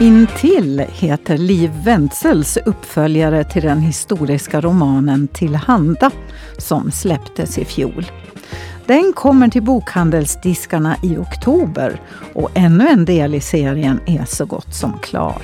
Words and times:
Intill 0.00 0.84
heter 0.88 1.38
Liv 1.38 1.70
Wentzels 1.84 2.56
uppföljare 2.56 3.44
till 3.44 3.62
den 3.62 3.80
historiska 3.80 4.60
romanen 4.60 5.28
Tillhanda 5.28 6.10
som 6.58 6.90
släpptes 6.90 7.58
i 7.58 7.64
fjol. 7.64 8.06
Den 8.86 9.12
kommer 9.12 9.48
till 9.48 9.62
bokhandelsdiskarna 9.62 10.96
i 11.02 11.16
oktober 11.16 12.00
och 12.34 12.50
ännu 12.54 12.88
en 12.88 13.04
del 13.04 13.34
i 13.34 13.40
serien 13.40 14.00
är 14.06 14.24
så 14.24 14.46
gott 14.46 14.74
som 14.74 14.98
klar. 14.98 15.42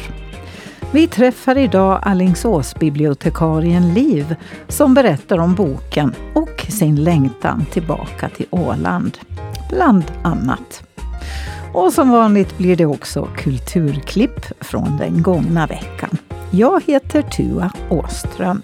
Vi 0.92 1.08
träffar 1.08 1.58
idag 1.58 2.00
Alingsåsbibliotekarien 2.02 3.94
Liv 3.94 4.36
som 4.68 4.94
berättar 4.94 5.38
om 5.38 5.54
boken 5.54 6.14
och 6.34 6.66
sin 6.68 7.04
längtan 7.04 7.64
tillbaka 7.72 8.28
till 8.28 8.46
Åland. 8.50 9.18
Bland 9.70 10.04
annat. 10.22 10.91
Och 11.74 11.92
som 11.92 12.10
vanligt 12.10 12.58
blir 12.58 12.76
det 12.76 12.86
också 12.86 13.28
kulturklipp 13.36 14.40
från 14.60 14.96
den 14.96 15.22
gångna 15.22 15.66
veckan. 15.66 16.18
Jag 16.50 16.82
heter 16.86 17.22
Tua 17.22 17.72
Åström. 17.90 18.62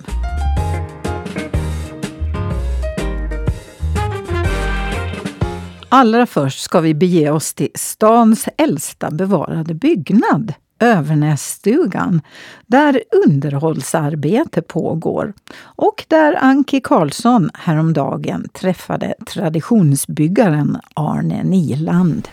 Allra 5.88 6.26
först 6.26 6.60
ska 6.60 6.80
vi 6.80 6.94
bege 6.94 7.30
oss 7.30 7.54
till 7.54 7.70
stans 7.74 8.48
äldsta 8.56 9.10
bevarade 9.10 9.74
byggnad, 9.74 10.54
Övernässtugan, 10.78 12.20
där 12.66 13.02
underhållsarbete 13.26 14.62
pågår 14.62 15.32
och 15.60 16.04
där 16.08 16.38
Anki 16.40 16.80
Karlsson 16.80 17.50
häromdagen 17.54 18.48
träffade 18.52 19.14
traditionsbyggaren 19.26 20.78
Arne 20.94 21.42
Niland. 21.42 22.28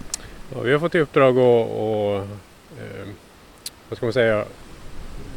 Ja, 0.55 0.61
vi 0.61 0.71
har 0.71 0.79
fått 0.79 0.95
i 0.95 0.99
uppdrag 0.99 1.39
att, 1.39 1.69
och, 1.71 2.15
eh, 2.15 3.07
vad 3.89 3.97
ska 3.97 4.05
man 4.05 4.13
säga, 4.13 4.45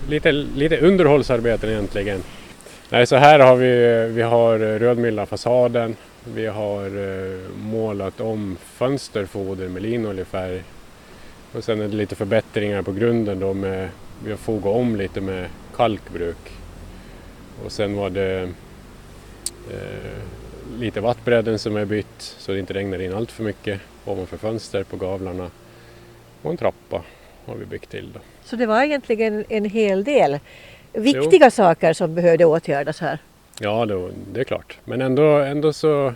lite, 0.08 0.32
lite 0.32 0.78
underhållsarbeten 0.78 1.70
egentligen. 1.70 2.22
Nej, 2.90 3.06
så 3.06 3.16
här 3.16 3.38
har 3.38 3.56
vi, 3.56 4.06
vi 4.14 4.22
har 4.22 4.58
rödmyllat 4.58 5.28
fasaden, 5.28 5.96
vi 6.24 6.46
har 6.46 6.84
eh, 6.84 7.38
målat 7.56 8.20
om 8.20 8.56
fönsterfoder 8.60 9.68
med 9.68 9.82
linoljefärg 9.82 10.62
och 11.52 11.64
sen 11.64 11.80
är 11.80 11.88
det 11.88 11.96
lite 11.96 12.14
förbättringar 12.14 12.82
på 12.82 12.92
grunden 12.92 13.40
då 13.40 13.54
med, 13.54 13.88
vi 14.24 14.30
har 14.30 14.38
fogat 14.38 14.76
om 14.76 14.96
lite 14.96 15.20
med 15.20 15.46
kalkbruk. 15.76 16.52
Och 17.64 17.72
sen 17.72 17.96
var 17.96 18.10
det 18.10 18.42
eh, 19.70 20.78
lite 20.78 21.00
vattbredden 21.00 21.58
som 21.58 21.76
är 21.76 21.84
bytt 21.84 22.20
så 22.38 22.52
det 22.52 22.58
inte 22.58 22.74
regnar 22.74 23.02
in 23.02 23.14
allt 23.14 23.32
för 23.32 23.44
mycket 23.44 23.80
ovanför 24.10 24.36
fönster 24.36 24.84
på 24.84 24.96
gavlarna. 24.96 25.50
Och 26.42 26.50
en 26.50 26.56
trappa 26.56 27.02
har 27.46 27.54
vi 27.54 27.64
byggt 27.64 27.90
till. 27.90 28.12
Då. 28.14 28.20
Så 28.44 28.56
det 28.56 28.66
var 28.66 28.82
egentligen 28.82 29.44
en 29.48 29.64
hel 29.64 30.04
del 30.04 30.38
viktiga 30.92 31.44
jo. 31.46 31.50
saker 31.50 31.92
som 31.92 32.14
behövde 32.14 32.44
åtgärdas 32.44 33.00
här? 33.00 33.18
Ja, 33.60 33.86
det, 33.86 34.10
det 34.32 34.40
är 34.40 34.44
klart. 34.44 34.78
Men 34.84 35.00
ändå, 35.00 35.38
ändå 35.38 35.72
så 35.72 36.14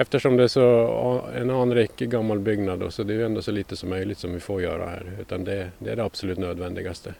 Eftersom 0.00 0.36
det 0.36 0.42
är 0.42 0.48
så 0.48 1.24
en 1.36 1.50
anrik 1.50 1.96
gammal 1.96 2.38
byggnad 2.38 2.78
då, 2.78 2.90
så 2.90 3.02
det 3.02 3.14
är 3.14 3.20
ändå 3.20 3.42
så 3.42 3.50
lite 3.50 3.76
som 3.76 3.88
möjligt 3.88 4.18
som 4.18 4.34
vi 4.34 4.40
får 4.40 4.62
göra 4.62 4.86
här. 4.86 5.12
Utan 5.20 5.44
det, 5.44 5.68
det 5.78 5.90
är 5.90 5.96
det 5.96 6.04
absolut 6.04 6.38
nödvändigaste. 6.38 7.14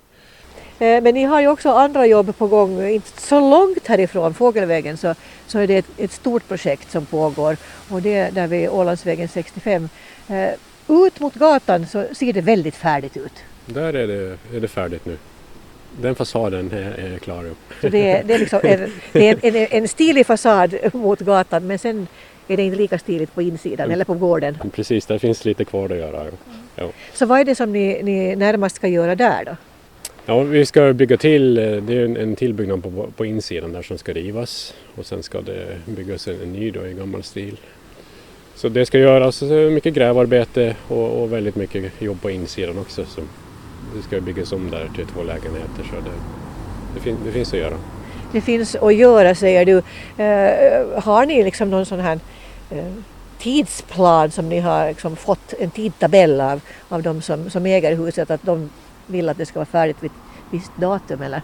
Eh, 0.79 1.03
men 1.03 1.15
ni 1.15 1.25
har 1.25 1.41
ju 1.41 1.49
också 1.49 1.71
andra 1.71 2.07
jobb 2.07 2.37
på 2.39 2.47
gång, 2.47 2.89
inte 2.89 3.23
så 3.23 3.51
långt 3.51 3.87
härifrån, 3.87 4.35
Fågelvägen, 4.35 4.97
så, 4.97 5.15
så 5.47 5.59
är 5.59 5.67
det 5.67 5.77
ett, 5.77 5.87
ett 5.97 6.13
stort 6.13 6.49
projekt 6.49 6.91
som 6.91 7.07
pågår 7.07 7.57
och 7.89 8.03
det 8.03 8.15
är 8.15 8.31
där 8.31 8.47
vid 8.47 8.69
Ålandsvägen 8.69 9.29
65. 9.29 9.89
Eh, 10.29 10.49
ut 10.89 11.21
mot 11.21 11.35
gatan 11.35 11.87
så 11.87 12.05
ser 12.13 12.33
det 12.33 12.41
väldigt 12.41 12.77
färdigt 12.77 13.17
ut. 13.17 13.33
Där 13.67 13.95
är 13.95 14.07
det, 14.07 14.39
är 14.57 14.61
det 14.61 14.69
färdigt 14.69 15.07
nu. 15.07 15.17
Den 16.01 16.15
fasaden 16.15 16.73
är, 16.73 17.15
är 17.15 17.19
klar. 17.19 17.51
Så 17.81 17.89
det 17.89 18.11
är, 18.11 18.25
det 18.25 18.35
är, 18.35 18.39
liksom 18.39 18.61
en, 18.63 18.93
det 19.13 19.29
är 19.29 19.39
en, 19.43 19.57
en, 19.57 19.67
en 19.71 19.89
stilig 19.89 20.27
fasad 20.27 20.75
mot 20.93 21.21
gatan 21.21 21.67
men 21.67 21.79
sen 21.79 22.07
är 22.49 22.57
det 22.57 22.63
inte 22.63 22.79
lika 22.79 22.99
stiligt 22.99 23.35
på 23.35 23.43
insidan 23.43 23.85
mm. 23.85 23.95
eller 23.95 24.05
på 24.05 24.15
gården. 24.15 24.59
Precis, 24.73 25.07
där 25.07 25.19
finns 25.19 25.45
lite 25.45 25.65
kvar 25.65 25.85
att 25.85 25.97
göra. 25.99 26.21
Mm. 26.21 26.35
Ja. 26.77 26.89
Så 27.15 27.27
vad 27.27 27.41
är 27.41 27.45
det 27.45 27.55
som 27.55 27.73
ni, 27.73 28.03
ni 28.03 28.37
närmast 28.37 28.77
ska 28.77 28.89
göra 28.89 29.15
där 29.15 29.45
då? 29.45 29.57
Ja, 30.31 30.43
vi 30.43 30.67
ska 30.67 30.93
bygga 30.93 31.17
till, 31.17 31.59
eh, 31.59 31.65
det 31.65 31.99
är 31.99 32.05
en, 32.05 32.17
en 32.17 32.37
tillbyggnad 32.37 32.83
på, 32.83 33.09
på 33.17 33.25
insidan 33.25 33.73
där 33.73 33.83
som 33.83 33.99
ska 33.99 34.13
rivas 34.13 34.75
och 34.97 35.07
sen 35.07 35.23
ska 35.23 35.41
det 35.41 35.67
byggas 35.87 36.29
en, 36.29 36.41
en 36.43 36.53
ny 36.53 36.71
då 36.71 36.87
i 36.87 36.95
gammal 36.95 37.23
stil. 37.23 37.57
Så 38.55 38.69
det 38.69 38.87
ska 38.87 38.99
göras 38.99 39.43
mycket 39.43 39.95
grävarbete 39.95 40.77
och, 40.89 41.23
och 41.23 41.33
väldigt 41.33 41.57
mycket 41.57 41.93
jobb 41.99 42.23
på 42.23 42.31
insidan 42.31 42.79
också. 42.79 43.05
Så 43.05 43.21
det 43.97 44.03
ska 44.03 44.21
byggas 44.21 44.53
om 44.53 44.71
där 44.71 44.91
till 44.97 45.07
två 45.07 45.23
lägenheter 45.23 45.83
så 45.91 45.95
det, 45.97 46.11
det, 46.95 47.01
fin, 47.01 47.17
det 47.25 47.33
finns 47.33 47.53
att 47.53 47.59
göra. 47.59 47.77
Det 48.33 48.41
finns 48.41 48.75
att 48.75 48.95
göra 48.95 49.35
säger 49.35 49.65
du. 49.65 49.77
Eh, 50.25 51.03
har 51.03 51.27
ni 51.27 51.45
liksom 51.45 51.71
någon 51.71 51.87
sån 51.87 52.01
här 52.01 52.21
eh, 52.71 52.93
tidsplan 53.39 54.31
som 54.31 54.49
ni 54.49 54.61
har 54.61 54.89
liksom 54.89 55.17
fått 55.17 55.55
en 55.59 55.71
tidtabell 55.71 56.41
av, 56.41 56.61
av 56.89 57.03
de 57.03 57.23
som, 57.23 57.51
som 57.51 57.67
äger 57.67 57.97
huset 57.97 58.31
att 58.31 58.43
de 58.43 58.71
vill 59.11 59.29
att 59.29 59.39
det 59.39 59.47
ska 59.47 59.59
vara 59.59 59.67
färdigt 59.67 59.97
vid 60.03 60.11
ett 60.11 60.53
visst 60.53 60.73
datum 60.77 61.23
eller? 61.23 61.43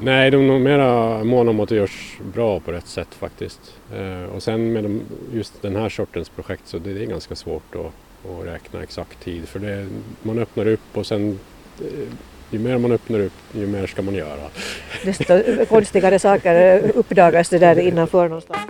Nej, 0.00 0.30
de 0.30 0.36
är 0.42 0.46
nog 0.46 0.60
mera 0.60 1.24
måna 1.24 1.50
om 1.50 1.60
att 1.60 1.68
det 1.68 1.74
görs 1.74 2.18
bra 2.34 2.60
på 2.60 2.72
rätt 2.72 2.86
sätt 2.86 3.14
faktiskt. 3.14 3.60
Eh, 3.94 4.34
och 4.34 4.42
sen 4.42 4.72
med 4.72 4.84
de, 4.84 5.00
just 5.32 5.62
den 5.62 5.76
här 5.76 5.88
sortens 5.88 6.28
projekt 6.28 6.62
så 6.64 6.78
det 6.78 6.90
är 6.90 7.06
ganska 7.06 7.34
svårt 7.34 7.74
att, 7.74 8.30
att 8.30 8.46
räkna 8.46 8.82
exakt 8.82 9.24
tid 9.24 9.48
för 9.48 9.58
det, 9.58 9.86
man 10.22 10.38
öppnar 10.38 10.66
upp 10.66 10.80
och 10.96 11.06
sen 11.06 11.38
eh, 11.80 12.08
ju 12.50 12.58
mer 12.58 12.78
man 12.78 12.92
öppnar 12.92 13.20
upp, 13.20 13.32
ju 13.52 13.66
mer 13.66 13.86
ska 13.86 14.02
man 14.02 14.14
göra. 14.14 14.48
Desto 15.04 15.66
konstigare 15.68 16.18
saker 16.18 16.82
uppdagas 16.94 17.48
det 17.48 17.58
där 17.58 17.78
innanför 17.78 18.28
någonstans. 18.28 18.60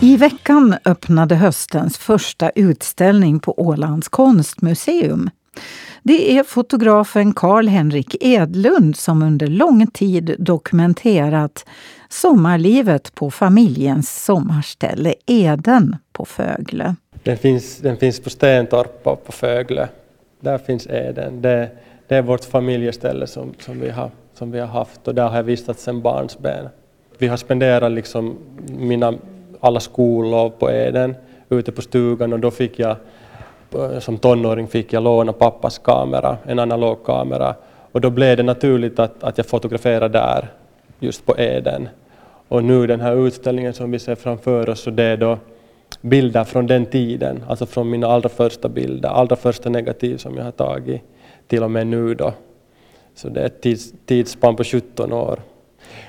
I 0.00 0.16
veckan 0.16 0.76
öppnade 0.84 1.34
höstens 1.34 1.98
första 1.98 2.50
utställning 2.50 3.40
på 3.40 3.60
Ålands 3.60 4.08
konstmuseum. 4.08 5.30
Det 6.04 6.38
är 6.38 6.42
fotografen 6.42 7.34
Karl-Henrik 7.34 8.16
Edlund 8.20 8.96
som 8.96 9.22
under 9.22 9.46
lång 9.46 9.86
tid 9.86 10.36
dokumenterat 10.38 11.66
sommarlivet 12.08 13.14
på 13.14 13.30
familjens 13.30 14.24
sommarställe 14.24 15.14
Eden 15.26 15.96
på 16.12 16.24
Fögle. 16.24 16.94
Den 17.22 17.36
finns, 17.36 17.78
den 17.78 17.96
finns 17.96 18.20
på 18.20 18.30
Stentorp 18.30 19.06
och 19.06 19.24
på 19.26 19.32
Fögle. 19.32 19.88
Där 20.40 20.58
finns 20.58 20.86
Eden. 20.86 21.42
Det, 21.42 21.68
det 22.08 22.16
är 22.16 22.22
vårt 22.22 22.44
familjeställe 22.44 23.26
som, 23.26 23.52
som, 23.58 23.80
vi 23.80 23.90
har, 23.90 24.10
som 24.34 24.50
vi 24.50 24.60
har 24.60 24.66
haft 24.66 25.08
och 25.08 25.14
där 25.14 25.28
har 25.28 25.36
jag 25.36 25.42
vistats 25.44 25.82
sedan 25.82 26.02
barnsben. 26.02 26.68
Vi 27.18 27.28
har 27.28 27.36
spenderat 27.36 27.92
liksom 27.92 28.36
mina 28.78 29.14
alla 29.60 29.80
skollov 29.80 30.50
på 30.50 30.70
Eden 30.70 31.14
ute 31.48 31.72
på 31.72 31.82
stugan 31.82 32.32
och 32.32 32.40
då 32.40 32.50
fick 32.50 32.78
jag 32.78 32.96
Eh, 33.74 33.98
som 33.98 34.18
tonåring 34.18 34.68
fick 34.68 34.92
jag 34.92 35.02
låna 35.02 35.32
pappas 35.32 35.78
kamera, 35.78 36.36
en 36.46 36.58
analog 36.58 37.04
kamera 37.04 37.54
och 37.92 38.00
då 38.00 38.10
blev 38.10 38.36
det 38.36 38.42
naturligt 38.42 38.98
att, 38.98 39.24
att 39.24 39.38
jag 39.38 39.46
fotograferade 39.46 40.18
där, 40.18 40.48
just 41.00 41.26
på 41.26 41.38
Eden. 41.38 41.88
Och 42.48 42.64
nu 42.64 42.86
den 42.86 43.00
här 43.00 43.26
utställningen 43.26 43.74
som 43.74 43.90
vi 43.90 43.98
ser 43.98 44.14
framför 44.14 44.68
oss, 44.68 44.80
så 44.80 44.90
det 44.90 45.04
är 45.04 45.16
då 45.16 45.38
bilder 46.00 46.44
från 46.44 46.66
den 46.66 46.86
tiden, 46.86 47.44
alltså 47.48 47.66
från 47.66 47.90
mina 47.90 48.06
allra 48.06 48.28
första 48.28 48.68
bilder, 48.68 49.08
allra 49.08 49.36
första 49.36 49.70
negativ 49.70 50.16
som 50.16 50.36
jag 50.36 50.44
har 50.44 50.50
tagit 50.50 51.02
till 51.46 51.62
och 51.62 51.70
med 51.70 51.86
nu 51.86 52.14
då. 52.14 52.32
Så 53.14 53.28
det 53.28 53.40
är 53.40 53.46
ett 53.46 53.60
tids, 53.60 53.92
tidsspann 54.06 54.56
på 54.56 54.64
17 54.64 55.12
år. 55.12 55.40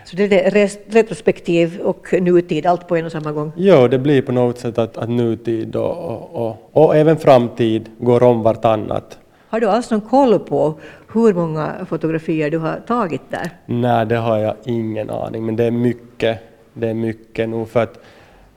Så 0.05 0.15
det 0.15 0.45
är 0.45 0.51
retrospektiv 0.91 1.79
och 1.81 2.13
nutid, 2.21 2.65
allt 2.65 2.87
på 2.87 2.97
en 2.97 3.05
och 3.05 3.11
samma 3.11 3.31
gång? 3.31 3.51
Ja, 3.55 3.87
det 3.87 3.99
blir 3.99 4.21
på 4.21 4.31
något 4.31 4.59
sätt 4.59 4.77
att, 4.77 4.97
att 4.97 5.09
nutid 5.09 5.75
och, 5.75 5.97
och, 5.97 6.47
och, 6.47 6.69
och 6.71 6.95
även 6.95 7.17
framtid 7.17 7.89
går 7.97 8.23
om 8.23 8.43
vartannat. 8.43 9.17
Har 9.49 9.59
du 9.59 9.67
alls 9.67 9.91
någon 9.91 10.01
koll 10.01 10.39
på 10.39 10.73
hur 11.13 11.33
många 11.33 11.71
fotografier 11.89 12.51
du 12.51 12.57
har 12.57 12.79
tagit 12.87 13.21
där? 13.29 13.49
Nej, 13.65 14.05
det 14.05 14.15
har 14.15 14.37
jag 14.37 14.55
ingen 14.65 15.09
aning, 15.09 15.45
men 15.45 15.55
det 15.55 15.63
är 15.63 15.71
mycket. 15.71 16.39
Det 16.73 16.89
är 16.89 16.93
mycket 16.93 17.49
nog 17.49 17.69
för 17.69 17.83
att, 17.83 17.99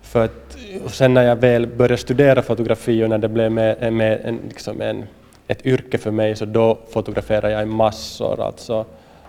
för 0.02 0.24
att 0.24 0.58
sen 0.86 1.14
när 1.14 1.22
jag 1.22 1.36
väl 1.36 1.66
började 1.66 1.96
studera 1.96 2.42
fotografi 2.42 3.04
och 3.04 3.08
när 3.08 3.18
det 3.18 3.28
blev 3.28 3.52
med, 3.52 3.92
med 3.92 4.20
en, 4.24 4.38
liksom 4.48 4.80
en, 4.80 5.04
ett 5.46 5.66
yrke 5.66 5.98
för 5.98 6.10
mig 6.10 6.36
så 6.36 6.44
då 6.44 6.78
fotograferade 6.90 7.50
jag 7.50 7.62
i 7.62 7.66
massor. 7.66 8.40
Alltså, 8.40 8.84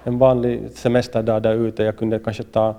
en 0.07 0.17
vanlig 0.17 0.61
semesterdag 0.73 1.41
där 1.41 1.53
ute, 1.53 1.83
jag 1.83 1.97
kunde 1.97 2.19
kanske 2.19 2.43
ta 2.43 2.75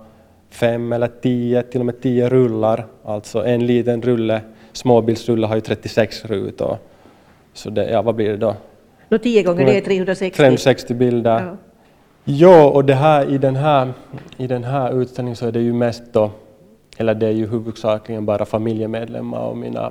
fem 0.51 0.93
eller 0.93 1.11
tio, 1.23 1.63
till 1.63 1.81
och 1.81 1.87
med 1.87 2.01
tio 2.01 2.29
rullar. 2.29 2.87
Alltså 3.05 3.45
en 3.45 3.67
liten 3.67 4.03
rulle, 4.03 4.41
småbildsrulle 4.73 5.47
har 5.47 5.55
ju 5.55 5.61
36 5.61 6.25
rutor. 6.25 6.79
Så 7.53 7.71
det, 7.71 7.91
ja, 7.91 8.03
vad 8.03 8.15
blir 8.15 8.31
det 8.31 8.37
då? 8.37 8.55
Nå, 9.09 9.19
10 9.19 9.43
gånger 9.43 9.67
det 9.67 9.77
är 9.77 9.81
360. 9.81 10.37
360 10.37 10.95
bilder. 10.95 11.41
Ja. 11.41 11.57
ja, 12.25 12.71
och 12.71 12.85
det 12.85 12.95
här, 12.95 13.31
i, 13.31 13.39
den 13.39 13.57
här, 13.57 13.93
i 14.37 14.47
den 14.47 14.65
här 14.65 15.03
utställningen 15.03 15.37
så 15.37 15.47
är 15.47 15.53
det 15.53 15.61
ju 15.61 15.73
mest 15.73 16.03
då, 16.13 16.31
eller 16.97 17.15
det 17.15 17.27
är 17.27 17.33
ju 17.33 17.47
huvudsakligen 17.47 18.27
bara 18.27 18.45
familjemedlemmar 18.45 19.41
och 19.41 19.57
mina, 19.57 19.91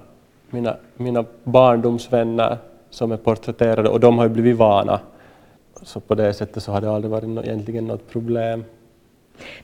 mina, 0.50 0.75
mina 0.95 1.25
barndomsvänner 1.44 2.57
som 2.89 3.12
är 3.12 3.18
porträtterade 3.18 3.89
och 3.89 4.00
de 4.00 4.18
har 4.18 4.25
ju 4.25 4.30
blivit 4.30 4.57
vana. 4.57 5.00
Så 5.83 6.00
på 6.00 6.15
det 6.15 6.33
sättet 6.33 6.63
så 6.63 6.71
har 6.71 6.81
det 6.81 6.91
aldrig 6.91 7.12
varit 7.12 7.29
no 7.29 7.44
egentligen 7.44 7.88
något 7.88 8.12
problem. 8.12 8.63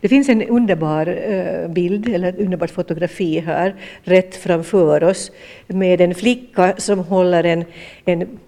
Det 0.01 0.07
finns 0.07 0.29
en 0.29 0.41
underbar 0.41 1.09
uh, 1.09 1.67
bild, 1.67 2.09
eller 2.09 2.29
ett 2.29 2.39
underbart 2.39 2.69
fotografi 2.69 3.39
här, 3.39 3.75
rätt 4.03 4.35
framför 4.35 5.03
oss, 5.03 5.31
med 5.67 6.01
en 6.01 6.15
flicka 6.15 6.73
som 6.77 6.99
håller 6.99 7.43
en, 7.43 7.65
en 8.05 8.39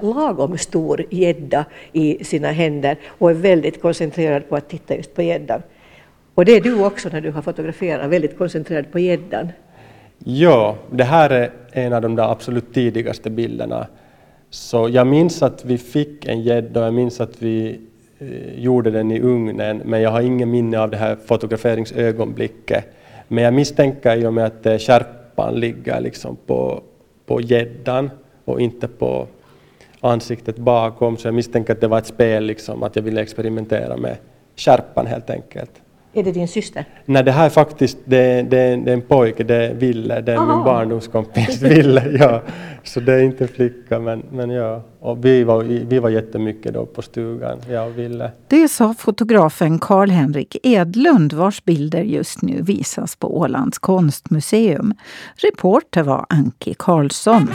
lagom 0.00 0.58
stor 0.58 1.04
gädda 1.10 1.64
i 1.92 2.24
sina 2.24 2.48
händer 2.48 2.96
och 3.06 3.30
är 3.30 3.34
väldigt 3.34 3.82
koncentrerad 3.82 4.48
på 4.48 4.56
att 4.56 4.68
titta 4.68 4.96
just 4.96 5.14
på 5.14 5.22
gäddan. 5.22 5.62
Och 6.34 6.44
det 6.44 6.52
är 6.52 6.60
du 6.60 6.84
också 6.84 7.08
när 7.08 7.20
du 7.20 7.30
har 7.30 7.42
fotograferat, 7.42 8.10
väldigt 8.10 8.38
koncentrerad 8.38 8.92
på 8.92 8.98
gäddan. 8.98 9.48
Ja, 10.18 10.76
det 10.90 11.04
här 11.04 11.30
är 11.30 11.50
en 11.72 11.92
av 11.92 12.02
de 12.02 12.16
där 12.16 12.32
absolut 12.32 12.74
tidigaste 12.74 13.30
bilderna. 13.30 13.86
Så 14.50 14.88
jag 14.88 15.06
minns 15.06 15.42
att 15.42 15.64
vi 15.64 15.78
fick 15.78 16.24
en 16.26 16.42
gädda 16.42 16.80
och 16.80 16.86
jag 16.86 16.94
minns 16.94 17.20
att 17.20 17.42
vi 17.42 17.80
eh, 18.18 18.58
gjorde 18.58 18.90
den 18.90 19.10
i 19.10 19.20
ugnen, 19.20 19.82
men 19.84 20.00
jag 20.00 20.10
har 20.10 20.20
ingen 20.20 20.50
minne 20.50 20.78
av 20.78 20.90
det 20.90 20.96
här 20.96 21.16
fotograferingsögonblicket. 21.16 22.84
Men 23.28 23.44
jag 23.44 23.54
misstänker 23.54 24.16
i 24.16 24.26
och 24.26 24.34
med 24.34 24.46
att 24.46 24.66
eh, 24.66 24.78
skärpan 24.78 25.54
ligger 25.54 26.00
liksom 26.00 26.36
på, 26.46 26.82
på 27.26 27.40
gäddan 27.40 28.10
och 28.44 28.60
inte 28.60 28.88
på 28.88 29.26
ansiktet 30.00 30.56
bakom, 30.56 31.16
så 31.16 31.28
jag 31.28 31.34
misstänker 31.34 31.72
att 31.72 31.80
det 31.80 31.88
var 31.88 31.98
ett 31.98 32.06
spel, 32.06 32.44
liksom, 32.44 32.82
att 32.82 32.96
jag 32.96 33.02
ville 33.02 33.22
experimentera 33.22 33.96
med 33.96 34.16
skärpan 34.56 35.06
helt 35.06 35.30
enkelt. 35.30 35.70
Är 36.16 36.22
det 36.22 36.32
din 36.32 36.48
syster? 36.48 36.84
Nej, 37.04 37.24
det 37.24 37.32
här 37.32 37.44
är 37.46 37.50
faktiskt 37.50 37.98
det, 38.04 38.42
det, 38.42 38.76
det 38.76 38.90
är 38.90 38.94
en 38.94 39.02
pojke, 39.02 39.44
det 39.44 39.54
är 39.54 39.74
Ville, 39.74 40.20
det 40.20 40.32
är 40.32 40.36
Aha. 40.36 40.56
min 40.56 40.64
barndomskompis 40.64 41.62
Ville. 41.62 42.16
Ja. 42.18 42.42
Så 42.82 43.00
det 43.00 43.14
är 43.14 43.22
inte 43.22 43.44
en 43.44 43.48
flicka, 43.48 43.98
men, 43.98 44.22
men 44.30 44.50
ja. 44.50 44.82
Och 45.00 45.24
vi 45.24 45.44
var, 45.44 45.62
vi 45.62 45.98
var 45.98 46.10
jättemycket 46.10 46.74
då 46.74 46.86
på 46.86 47.02
stugan, 47.02 47.58
jag 47.70 47.86
och 47.86 47.98
Ville. 47.98 48.30
Det 48.48 48.68
sa 48.68 48.94
fotografen 48.98 49.78
Karl-Henrik 49.78 50.56
Edlund 50.62 51.32
vars 51.32 51.64
bilder 51.64 52.02
just 52.02 52.42
nu 52.42 52.62
visas 52.62 53.16
på 53.16 53.38
Ålands 53.38 53.78
konstmuseum. 53.78 54.94
Reporter 55.36 56.02
var 56.02 56.26
Anki 56.28 56.74
Karlsson. 56.78 57.48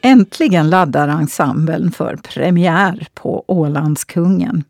Äntligen 0.00 0.70
laddar 0.70 1.08
ensemblen 1.08 1.90
för 1.90 2.16
premiär 2.16 3.06
på 3.14 3.44
Ålandskungen. 3.46 4.64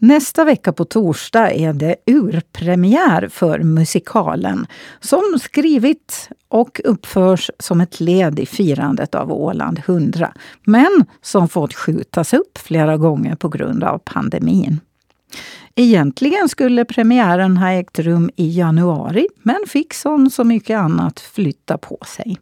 Nästa 0.00 0.44
vecka 0.44 0.72
på 0.72 0.84
torsdag 0.84 1.52
är 1.52 1.72
det 1.72 1.96
urpremiär 2.06 3.28
för 3.28 3.58
musikalen 3.58 4.66
som 5.00 5.38
skrivit 5.42 6.28
och 6.48 6.80
uppförs 6.84 7.50
som 7.58 7.80
ett 7.80 8.00
led 8.00 8.38
i 8.38 8.46
firandet 8.46 9.14
av 9.14 9.32
Åland 9.32 9.78
100 9.86 10.32
men 10.64 11.04
som 11.22 11.48
fått 11.48 11.74
skjutas 11.74 12.34
upp 12.34 12.58
flera 12.58 12.96
gånger 12.96 13.34
på 13.34 13.48
grund 13.48 13.84
av 13.84 13.98
pandemin. 13.98 14.80
Egentligen 15.74 16.48
skulle 16.48 16.84
premiären 16.84 17.56
ha 17.56 17.72
ägt 17.72 17.98
rum 17.98 18.30
i 18.36 18.58
januari 18.58 19.28
men 19.42 19.58
fick 19.66 19.94
som 19.94 20.30
så 20.30 20.44
mycket 20.44 20.78
annat 20.78 21.20
flytta 21.20 21.78
på 21.78 21.98
sig. 22.06 22.38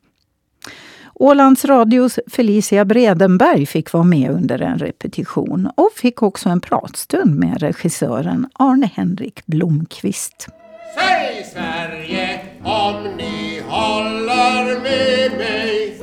Ålands 1.19 1.65
Radios 1.65 2.19
Felicia 2.27 2.85
Bredenberg 2.85 3.67
fick 3.67 3.93
vara 3.93 4.05
med 4.05 4.31
under 4.31 4.63
en 4.63 4.79
repetition 4.79 5.71
och 5.77 5.91
fick 5.97 6.23
också 6.23 6.49
en 6.49 6.61
pratstund 6.61 7.35
med 7.35 7.61
regissören 7.61 8.47
Arne-Henrik 8.55 9.47
Blomqvist. 9.47 10.49
Säg 10.95 11.45
Sverige 11.53 12.41
om 12.63 13.03
ni 13.17 13.63
håller 13.69 14.81
med 14.83 15.39
mig 15.39 15.99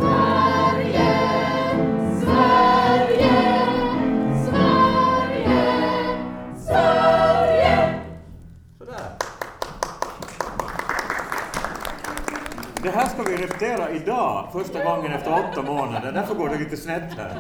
Det 12.83 12.89
här 12.89 13.07
ska 13.07 13.23
vi 13.23 13.37
repetera 13.37 13.91
idag, 13.91 14.47
första 14.53 14.83
gången 14.83 15.11
efter 15.11 15.31
åtta 15.31 15.61
månader. 15.61 16.11
Därför 16.11 16.35
går 16.35 16.49
det 16.49 16.59
lite 16.59 16.77
snett 16.77 17.13
här. 17.17 17.31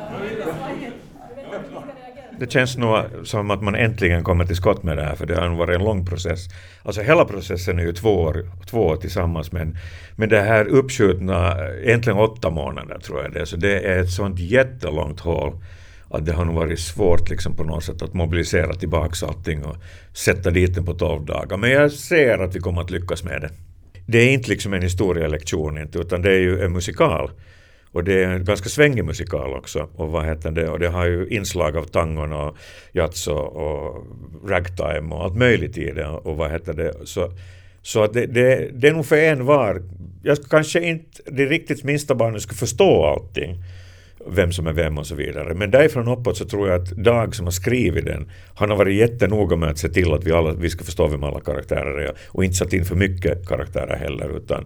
Det 2.39 2.51
känns 2.51 2.77
nog 2.77 2.97
som 3.23 3.51
att 3.51 3.61
man 3.63 3.75
äntligen 3.75 4.23
kommer 4.23 4.45
till 4.45 4.55
skott 4.55 4.83
med 4.83 4.97
det 4.97 5.03
här, 5.03 5.15
för 5.15 5.25
det 5.25 5.35
har 5.35 5.49
varit 5.49 5.75
en 5.75 5.83
lång 5.83 6.05
process. 6.05 6.39
Alltså 6.83 7.01
hela 7.01 7.25
processen 7.25 7.79
är 7.79 7.83
ju 7.83 7.93
två 7.93 8.09
år, 8.09 8.45
två 8.69 8.87
år 8.87 8.95
tillsammans, 8.95 9.51
men, 9.51 9.77
men 10.15 10.29
det 10.29 10.41
här 10.41 10.65
uppskjutna, 10.65 11.55
egentligen 11.83 12.19
åtta 12.19 12.49
månader 12.49 12.99
tror 12.99 13.21
jag 13.21 13.33
det 13.33 13.39
är, 13.39 13.45
så 13.45 13.57
det 13.57 13.79
är 13.79 13.99
ett 13.99 14.11
sånt 14.11 14.39
jättelångt 14.39 15.19
hål 15.19 15.53
att 16.09 16.25
det 16.25 16.33
har 16.33 16.45
nog 16.45 16.55
varit 16.55 16.79
svårt 16.79 17.29
liksom 17.29 17.55
på 17.55 17.63
något 17.63 17.83
sätt 17.83 18.01
att 18.01 18.13
mobilisera 18.13 18.73
tillbaka 18.73 19.27
allting 19.27 19.65
och 19.65 19.75
sätta 20.13 20.51
dit 20.51 20.75
den 20.75 20.85
på 20.85 20.93
tolv 20.93 21.25
dagar. 21.25 21.57
Men 21.57 21.71
jag 21.71 21.91
ser 21.91 22.39
att 22.39 22.55
vi 22.55 22.59
kommer 22.59 22.81
att 22.81 22.91
lyckas 22.91 23.23
med 23.23 23.41
det 23.41 23.49
det 24.05 24.17
är 24.17 24.29
inte 24.29 24.49
liksom 24.49 24.73
en 24.73 24.81
historielektion 24.81 25.77
inte, 25.77 25.99
utan 25.99 26.21
det 26.21 26.31
är 26.31 26.39
ju 26.39 26.61
en 26.63 26.73
musikal. 26.73 27.31
Och 27.91 28.03
det 28.03 28.23
är 28.23 28.29
en 28.29 28.45
ganska 28.45 28.69
svängig 28.69 29.05
musikal 29.05 29.53
också. 29.53 29.89
Och 29.95 30.11
vad 30.11 30.25
heter 30.25 30.51
det? 30.51 30.69
Och 30.69 30.79
det 30.79 30.87
har 30.87 31.05
ju 31.05 31.27
inslag 31.27 31.77
av 31.77 31.83
tangon 31.83 32.33
och 32.33 32.57
jazz 32.91 33.27
och, 33.27 33.55
och 33.55 34.05
ragtime 34.49 35.15
och 35.15 35.23
allt 35.23 35.35
möjligt 35.35 35.77
i 35.77 35.91
det. 35.91 36.07
Och 36.07 36.37
vad 36.37 36.51
heter 36.51 36.73
det? 36.73 36.93
Så, 37.03 37.31
så 37.81 38.07
det, 38.07 38.25
det, 38.25 38.69
det 38.73 38.87
är 38.87 38.93
nog 38.93 39.05
för 39.05 39.17
en 39.17 39.45
var. 39.45 39.81
Jag 40.23 40.37
kanske 40.49 40.81
inte 40.81 41.21
det 41.25 41.45
riktigt 41.45 41.83
minsta 41.83 42.15
barnet 42.15 42.41
skulle 42.41 42.57
förstå 42.57 43.05
allting 43.05 43.63
vem 44.27 44.51
som 44.51 44.67
är 44.67 44.73
vem 44.73 44.97
och 44.97 45.07
så 45.07 45.15
vidare. 45.15 45.53
Men 45.53 45.71
därifrån 45.71 46.07
uppåt 46.07 46.37
så 46.37 46.45
tror 46.45 46.69
jag 46.69 46.81
att 46.81 46.89
Dag 46.89 47.35
som 47.35 47.45
har 47.45 47.51
skrivit 47.51 48.05
den, 48.05 48.31
han 48.55 48.69
har 48.69 48.77
varit 48.77 48.95
jättenoga 48.95 49.55
med 49.55 49.69
att 49.69 49.77
se 49.77 49.89
till 49.89 50.13
att 50.13 50.23
vi, 50.23 50.31
alla, 50.31 50.53
vi 50.53 50.69
ska 50.69 50.83
förstå 50.83 51.07
vem 51.07 51.23
alla 51.23 51.39
karaktärer 51.41 51.97
är 51.97 52.11
och 52.27 52.43
inte 52.43 52.55
satt 52.55 52.73
in 52.73 52.85
för 52.85 52.95
mycket 52.95 53.47
karaktärer 53.47 53.95
heller 53.95 54.37
utan, 54.37 54.65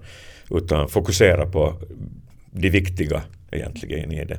utan 0.51 0.89
fokusera 0.89 1.45
på 1.45 1.73
det 2.51 2.69
viktiga 2.69 3.21
egentligen 3.51 4.11
i 4.11 4.25
det. 4.25 4.37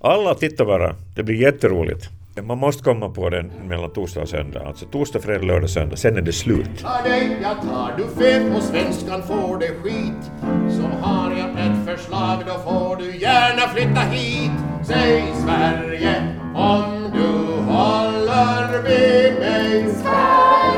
Alla 0.00 0.34
tittar 0.34 0.64
bara, 0.64 0.96
det 1.14 1.22
blir 1.22 1.36
jätteroligt. 1.36 2.08
Man 2.42 2.58
måste 2.58 2.82
komma 2.82 3.08
på 3.08 3.30
den 3.30 3.52
mellan 3.68 3.90
torsdag 3.92 4.20
och 4.20 4.28
söndag. 4.28 4.60
Alltså 4.66 4.86
torsdag, 4.86 5.20
fredag, 5.20 5.44
lördag, 5.44 5.70
söndag. 5.70 5.96
Sen 5.96 6.16
är 6.16 6.22
det 6.22 6.32
slut. 6.32 6.82
Ta 6.82 7.02
dig, 7.02 7.38
jag 7.42 7.56
tar 7.62 7.94
du 7.96 8.24
fel 8.24 8.52
på 8.54 8.60
svenskan 8.60 9.22
får 9.22 9.58
det 9.58 9.68
skit. 9.68 10.30
Så 10.70 10.82
har 11.06 11.30
jag 11.30 11.50
ett 11.50 11.86
förslag, 11.86 12.38
då 12.46 12.52
får 12.52 12.96
du 12.96 13.16
gärna 13.16 13.68
flytta 13.74 14.00
hit. 14.00 14.50
Säg 14.86 15.24
Sverige 15.44 16.36
om 16.54 17.10
du 17.14 17.62
håller 17.72 18.82
med 18.82 19.34
mig. 19.40 19.94
Sverige! 19.94 20.69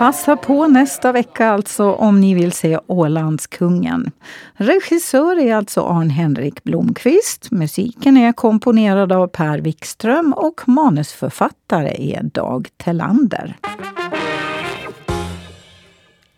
Passa 0.00 0.36
på 0.36 0.68
nästa 0.68 1.12
vecka 1.12 1.48
alltså 1.48 1.92
om 1.92 2.20
ni 2.20 2.34
vill 2.34 2.52
se 2.52 2.78
Ålandskungen. 2.86 4.10
Regissör 4.54 5.38
är 5.38 5.54
alltså 5.54 5.80
Arn-Henrik 5.80 6.64
Blomqvist. 6.64 7.50
Musiken 7.50 8.16
är 8.16 8.32
komponerad 8.32 9.12
av 9.12 9.26
Per 9.26 9.58
Wikström 9.58 10.32
och 10.32 10.60
manusförfattare 10.68 12.12
är 12.12 12.22
Dag 12.22 12.68
Tellander. 12.76 13.56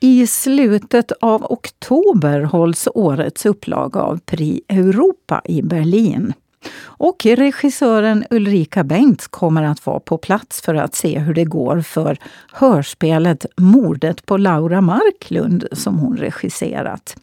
I 0.00 0.26
slutet 0.26 1.12
av 1.20 1.44
oktober 1.44 2.40
hålls 2.40 2.88
årets 2.94 3.46
upplaga 3.46 4.00
av 4.00 4.18
Prix 4.18 4.64
Europa 4.68 5.42
i 5.44 5.62
Berlin. 5.62 6.32
Och 6.80 7.24
regissören 7.24 8.24
Ulrika 8.30 8.84
Bengts 8.84 9.28
kommer 9.28 9.62
att 9.62 9.86
vara 9.86 10.00
på 10.00 10.18
plats 10.18 10.60
för 10.62 10.74
att 10.74 10.94
se 10.94 11.18
hur 11.18 11.34
det 11.34 11.44
går 11.44 11.80
för 11.80 12.18
hörspelet 12.52 13.46
Mordet 13.56 14.26
på 14.26 14.36
Laura 14.36 14.80
Marklund 14.80 15.66
som 15.72 15.98
hon 15.98 16.16
regisserat. 16.16 17.16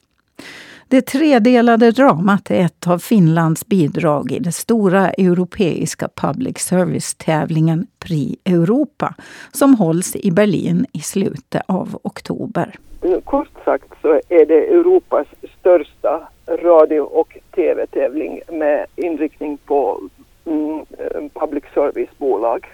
Det 0.92 1.02
tredelade 1.02 1.92
dramat 1.92 2.52
är 2.52 2.66
ett 2.66 2.88
av 2.88 2.98
Finlands 2.98 3.68
bidrag 3.68 4.32
i 4.32 4.40
den 4.40 4.52
stora 4.52 5.10
europeiska 5.10 6.10
public 6.16 6.58
service-tävlingen 6.58 7.88
Prix 8.00 8.42
Europa 8.46 9.14
som 9.52 9.76
hålls 9.76 10.16
i 10.16 10.32
Berlin 10.32 10.86
i 10.94 11.00
slutet 11.00 11.62
av 11.68 12.00
oktober. 12.04 12.76
Kort 13.24 13.50
sagt 13.66 13.94
så 14.02 14.22
är 14.30 14.46
det 14.46 14.68
Europas 14.68 15.28
största 15.60 16.28
radio 16.48 17.00
och 17.02 17.38
tv-tävling 17.56 18.42
med 18.52 18.86
inriktning 18.96 19.58
på 19.58 20.02
mm, 20.46 20.86
eh, 20.98 21.22
public 21.34 21.64
service-bolag. 21.74 22.68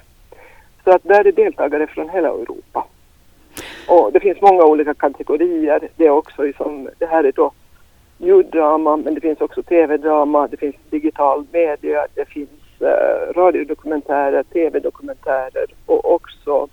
Så 0.84 0.91
att 0.91 1.03
där 1.03 1.27
är 1.27 1.31
deltagare 1.31 1.88
från 1.88 2.10
hela 2.10 2.27
Europa. 2.27 2.88
Och 3.88 4.12
det 4.13 4.19
finns 4.19 4.41
många 4.41 4.63
olika 4.63 4.93
kategorier. 4.93 5.89
Det 5.95 6.05
är 6.05 6.10
också 6.10 6.43
liksom, 6.43 6.89
det 7.00 7.05
här 7.05 7.24
är 7.24 7.31
då 7.31 7.51
ljuddrama, 8.17 8.98
men 8.98 9.13
det 9.15 9.22
finns 9.22 9.41
också 9.41 9.63
tv-drama, 9.63 10.48
det 10.48 10.57
finns 10.57 10.75
digital 10.89 11.45
media, 11.51 12.07
det 12.15 12.25
finns 12.25 12.50
uh, 12.81 13.34
radiodokumentärer, 13.36 14.43
tv-dokumentärer 14.43 15.65
och 15.86 16.13
också 16.13 16.67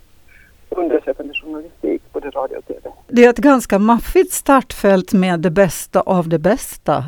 undersökande 0.69 1.33
journalistik, 1.33 2.01
både 2.13 2.29
radio 2.29 2.57
och 2.57 2.65
tv. 2.67 2.79
Det 3.07 3.25
är 3.25 3.29
ett 3.29 3.37
ganska 3.37 3.79
maffigt 3.79 4.31
startfält 4.33 5.13
med 5.13 5.39
det 5.39 5.51
bästa 5.51 6.01
av 6.01 6.29
det 6.29 6.39
bästa. 6.39 7.03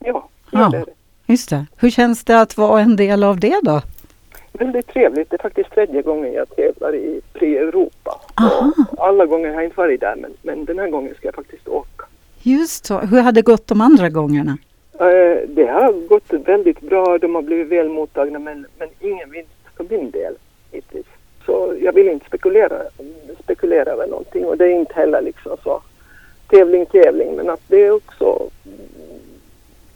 Ja, 0.00 0.28
Ja. 0.50 0.68
det 0.72 0.76
är 0.76 0.86
det. 0.86 0.92
Just 1.26 1.50
det. 1.50 1.66
Hur 1.76 1.90
känns 1.90 2.24
det 2.24 2.40
att 2.40 2.56
vara 2.56 2.80
en 2.80 2.96
del 2.96 3.24
av 3.24 3.40
det 3.40 3.60
då? 3.62 3.80
Väldigt 4.52 4.86
trevligt. 4.86 5.30
Det 5.30 5.36
är 5.36 5.42
faktiskt 5.42 5.70
tredje 5.70 6.02
gången 6.02 6.32
jag 6.32 6.56
tävlar 6.56 6.94
i 6.94 7.20
Pri 7.32 7.56
Europa. 7.56 8.20
Alla 8.98 9.26
gånger 9.26 9.48
har 9.48 9.54
jag 9.54 9.64
inte 9.64 9.76
varit 9.76 10.00
där 10.00 10.16
men, 10.16 10.30
men 10.42 10.64
den 10.64 10.78
här 10.78 10.88
gången 10.90 11.14
ska 11.14 11.26
jag 11.28 11.34
faktiskt 11.34 11.68
åka. 11.68 11.97
Just 12.48 12.86
så. 12.86 12.98
Hur 12.98 13.20
hade 13.20 13.40
det 13.40 13.44
gått 13.44 13.66
de 13.66 13.80
andra 13.80 14.08
gångerna? 14.08 14.58
Eh, 14.92 15.48
det 15.48 15.66
har 15.66 16.08
gått 16.08 16.32
väldigt 16.32 16.80
bra, 16.80 17.18
de 17.18 17.34
har 17.34 17.42
blivit 17.42 17.68
väl 17.68 17.88
mottagna 17.88 18.38
men, 18.38 18.66
men 18.78 18.88
ingen 19.00 19.30
vinst 19.30 19.50
för 19.76 19.84
min 19.90 20.10
del 20.10 20.34
hittills. 20.72 21.06
Så 21.46 21.76
jag 21.80 21.92
vill 21.92 22.08
inte 22.08 22.26
spekulera, 22.26 22.82
spekulera 23.44 23.90
över 23.90 24.06
någonting 24.06 24.44
och 24.46 24.56
det 24.56 24.64
är 24.64 24.70
inte 24.70 24.94
heller 24.94 25.22
liksom 25.22 25.56
så 25.62 25.82
tävling, 26.50 26.86
tävling 26.86 27.36
men 27.36 27.50
att 27.50 27.62
det 27.68 27.86
är 27.86 27.90
också 27.90 28.50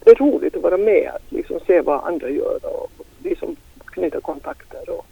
det 0.04 0.10
är 0.10 0.14
roligt 0.14 0.56
att 0.56 0.62
vara 0.62 0.76
med, 0.76 1.10
att 1.14 1.32
liksom 1.32 1.60
se 1.66 1.80
vad 1.80 2.04
andra 2.04 2.30
gör 2.30 2.58
och 2.62 2.90
liksom 3.22 3.56
knyta 3.84 4.20
kontakter 4.20 4.90
och, 4.90 5.06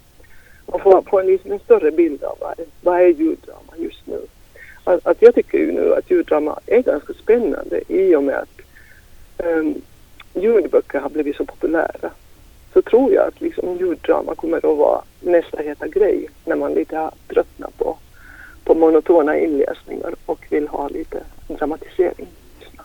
och 0.65 0.81
få, 0.81 1.03
få 1.09 1.19
en, 1.19 1.25
liksom 1.25 1.51
en 1.51 1.59
större 1.59 1.91
bild 1.91 2.23
av 2.23 2.37
vad, 2.39 2.53
vad 2.81 3.01
är 3.01 3.07
ljuddrama 3.07 3.73
just 3.77 4.07
nu. 4.07 4.21
Att, 4.83 5.07
att 5.07 5.21
jag 5.21 5.35
tycker 5.35 5.57
ju 5.57 5.71
nu 5.71 5.93
att 5.93 6.11
ljuddrama 6.11 6.59
är 6.65 6.81
ganska 6.81 7.13
spännande 7.13 7.81
i 7.87 8.15
och 8.15 8.23
med 8.23 8.35
att 8.35 8.61
um, 9.37 9.81
ljudböcker 10.33 10.99
har 10.99 11.09
blivit 11.09 11.35
så 11.35 11.45
populära 11.45 12.09
så 12.73 12.81
tror 12.81 13.13
jag 13.13 13.27
att 13.27 13.41
liksom 13.41 13.77
ljuddrama 13.77 14.35
kommer 14.35 14.57
att 14.57 14.77
vara 14.77 15.01
nästa 15.19 15.57
heta 15.57 15.87
grej 15.87 16.29
när 16.45 16.55
man 16.55 16.73
lite 16.73 16.97
har 16.97 17.11
tröttnat 17.27 17.77
på, 17.77 17.97
på 18.63 18.75
monotona 18.75 19.37
inläsningar 19.37 20.15
och 20.25 20.45
vill 20.49 20.67
ha 20.67 20.87
lite 20.87 21.23
dramatisering. 21.47 22.27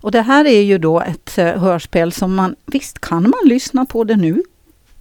Och 0.00 0.10
det 0.10 0.20
här 0.20 0.44
är 0.44 0.60
ju 0.60 0.78
då 0.78 1.00
ett 1.00 1.38
eh, 1.38 1.46
hörspel 1.46 2.12
som 2.12 2.34
man, 2.34 2.56
visst 2.66 2.98
kan 2.98 3.22
man 3.22 3.40
lyssna 3.44 3.86
på 3.86 4.04
det 4.04 4.16
nu? 4.16 4.42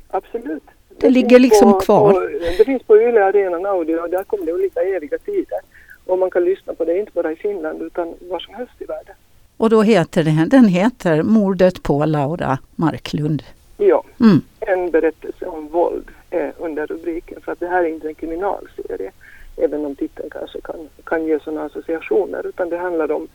Absolut. 0.07 0.63
Det 0.97 1.09
ligger 1.09 1.29
finns 1.29 1.41
liksom 1.41 1.71
på, 1.71 1.79
kvar. 1.79 2.13
På, 2.13 2.19
det 2.57 2.65
finns 2.65 2.83
på 2.83 2.97
Yle 2.97 3.23
Arenan 3.23 3.65
Audio 3.65 3.97
och 3.97 4.09
där 4.09 4.23
kommer 4.23 4.45
det 4.45 4.53
olika 4.53 4.81
eviga 4.81 5.17
tider. 5.17 5.59
Och 6.05 6.19
man 6.19 6.29
kan 6.29 6.45
lyssna 6.45 6.73
på 6.73 6.85
det 6.85 6.99
inte 6.99 7.11
bara 7.13 7.31
i 7.31 7.35
Finland 7.35 7.81
utan 7.81 8.13
var 8.29 8.39
som 8.39 8.53
helst 8.53 8.73
i 8.79 8.85
världen. 8.85 9.15
Och 9.57 9.69
då 9.69 9.81
heter 9.81 10.23
det, 10.23 10.45
den 10.49 10.67
heter 10.67 11.23
Mordet 11.23 11.83
på 11.83 12.05
Laura 12.05 12.57
Marklund. 12.75 13.43
Ja, 13.77 14.03
Mm. 14.19 14.41
en 14.59 14.91
berättelse 14.91 15.45
om 15.45 15.67
våld 15.67 16.11
är 16.29 16.53
under 16.57 16.87
rubriken 16.87 17.41
för 17.41 17.51
att 17.51 17.59
det 17.59 17.67
här 17.67 17.83
är 17.83 17.87
inte 17.87 18.07
en 18.07 18.15
kriminalserie. 18.15 19.11
Även 19.57 19.85
om 19.85 19.95
titeln 19.95 20.29
kanske 20.29 20.61
kan, 20.61 20.89
kan 21.03 21.25
ge 21.25 21.39
sådana 21.39 21.63
associationer 21.63 22.47
utan 22.47 22.69
det 22.69 22.77
handlar 22.77 23.11
om 23.11 23.27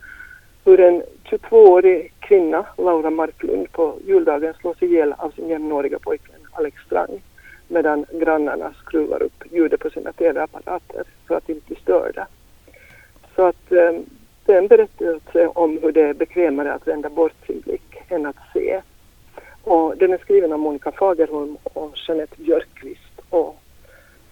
hur 0.65 0.79
en 0.79 1.03
22-årig 1.23 2.13
kvinna, 2.19 2.65
Laura 2.77 3.09
Marklund, 3.09 3.71
på 3.71 3.95
juldagen 4.07 4.53
slås 4.53 4.81
ihjäl 4.83 5.13
av 5.17 5.31
sin 5.31 5.47
jämnåriga 5.49 5.99
pojkvän 5.99 6.39
Alex 6.51 6.77
Strang 6.85 7.21
medan 7.67 8.05
grannarna 8.13 8.73
skruvar 8.85 9.23
upp 9.23 9.43
ljudet 9.51 9.79
på 9.79 9.89
sina 9.89 10.11
tv-apparater 10.13 11.03
för 11.27 11.35
att 11.35 11.49
inte 11.49 11.67
bli 11.67 11.75
störda. 11.75 12.27
Så 13.41 13.47
att 13.47 13.71
eh, 13.71 14.01
det 14.45 14.53
är 14.53 14.57
en 14.57 14.67
berättelse 14.67 15.47
om 15.47 15.79
hur 15.81 15.91
det 15.91 16.01
är 16.01 16.13
bekvämare 16.13 16.73
att 16.73 16.87
vända 16.87 17.09
bort 17.09 17.33
sin 17.47 17.59
blick 17.59 17.95
än 18.07 18.25
att 18.25 18.35
se. 18.53 18.81
Och 19.63 19.97
den 19.97 20.13
är 20.13 20.17
skriven 20.17 20.53
av 20.53 20.59
Monica 20.59 20.91
Fagerholm 20.91 21.57
och 21.63 21.93
Jeanette 22.07 22.35
Björkqvist. 22.37 23.21
Och 23.29 23.57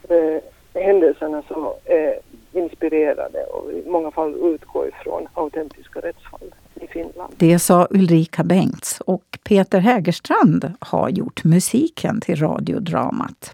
eh, 0.10 0.42
händelserna 0.74 1.44
som 1.48 1.74
är 1.86 2.20
inspirerade 2.52 3.44
och 3.44 3.72
i 3.72 3.84
många 3.90 4.12
fall 4.12 4.36
utgår 4.36 4.88
ifrån 4.88 5.28
autentiska 5.34 6.00
rättsfall 6.00 6.56
i 6.76 6.88
Finland. 6.88 7.34
Det 7.38 7.60
sa 7.60 7.88
Ulrika 7.90 8.44
Bengts 8.44 9.02
och 9.02 9.40
Peter 9.44 9.80
Hägerstrand 9.80 10.72
har 10.80 11.10
gjort 11.10 11.44
musiken 11.44 12.22
till 12.22 12.36
radiodramat. 12.36 13.54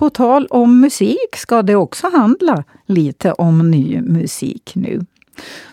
På 0.00 0.10
tal 0.10 0.46
om 0.46 0.80
musik 0.80 1.36
ska 1.36 1.62
det 1.62 1.76
också 1.76 2.08
handla 2.10 2.64
lite 2.86 3.32
om 3.32 3.70
ny 3.70 4.00
musik 4.00 4.72
nu. 4.74 5.00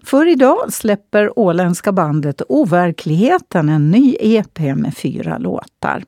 För 0.04 0.26
idag 0.26 0.74
släpper 0.74 1.40
åländska 1.40 1.92
bandet 1.92 2.42
Overkligheten 2.50 3.70
en 3.70 3.92
ny 3.92 4.16
EP 4.20 4.60
med 4.60 4.98
fyra 4.98 5.38
låtar. 5.38 6.04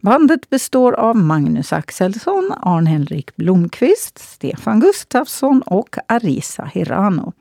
Bandet 0.00 0.50
består 0.50 0.92
av 0.92 1.16
Magnus 1.16 1.72
Axelsson, 1.72 2.52
Arn-Henrik 2.62 3.36
Blomqvist, 3.36 4.18
Stefan 4.18 4.80
Gustafsson 4.80 5.62
och 5.62 5.96
Arisa 6.08 6.64
Hirano. 6.64 7.32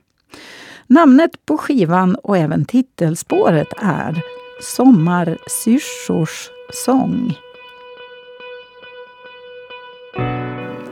Namnet 0.88 1.46
på 1.46 1.58
skivan 1.58 2.16
och 2.16 2.38
även 2.38 2.66
titelspåret 2.66 3.74
är 3.82 4.22
Sommarsyrsors 4.62 6.50
sång. 6.86 7.36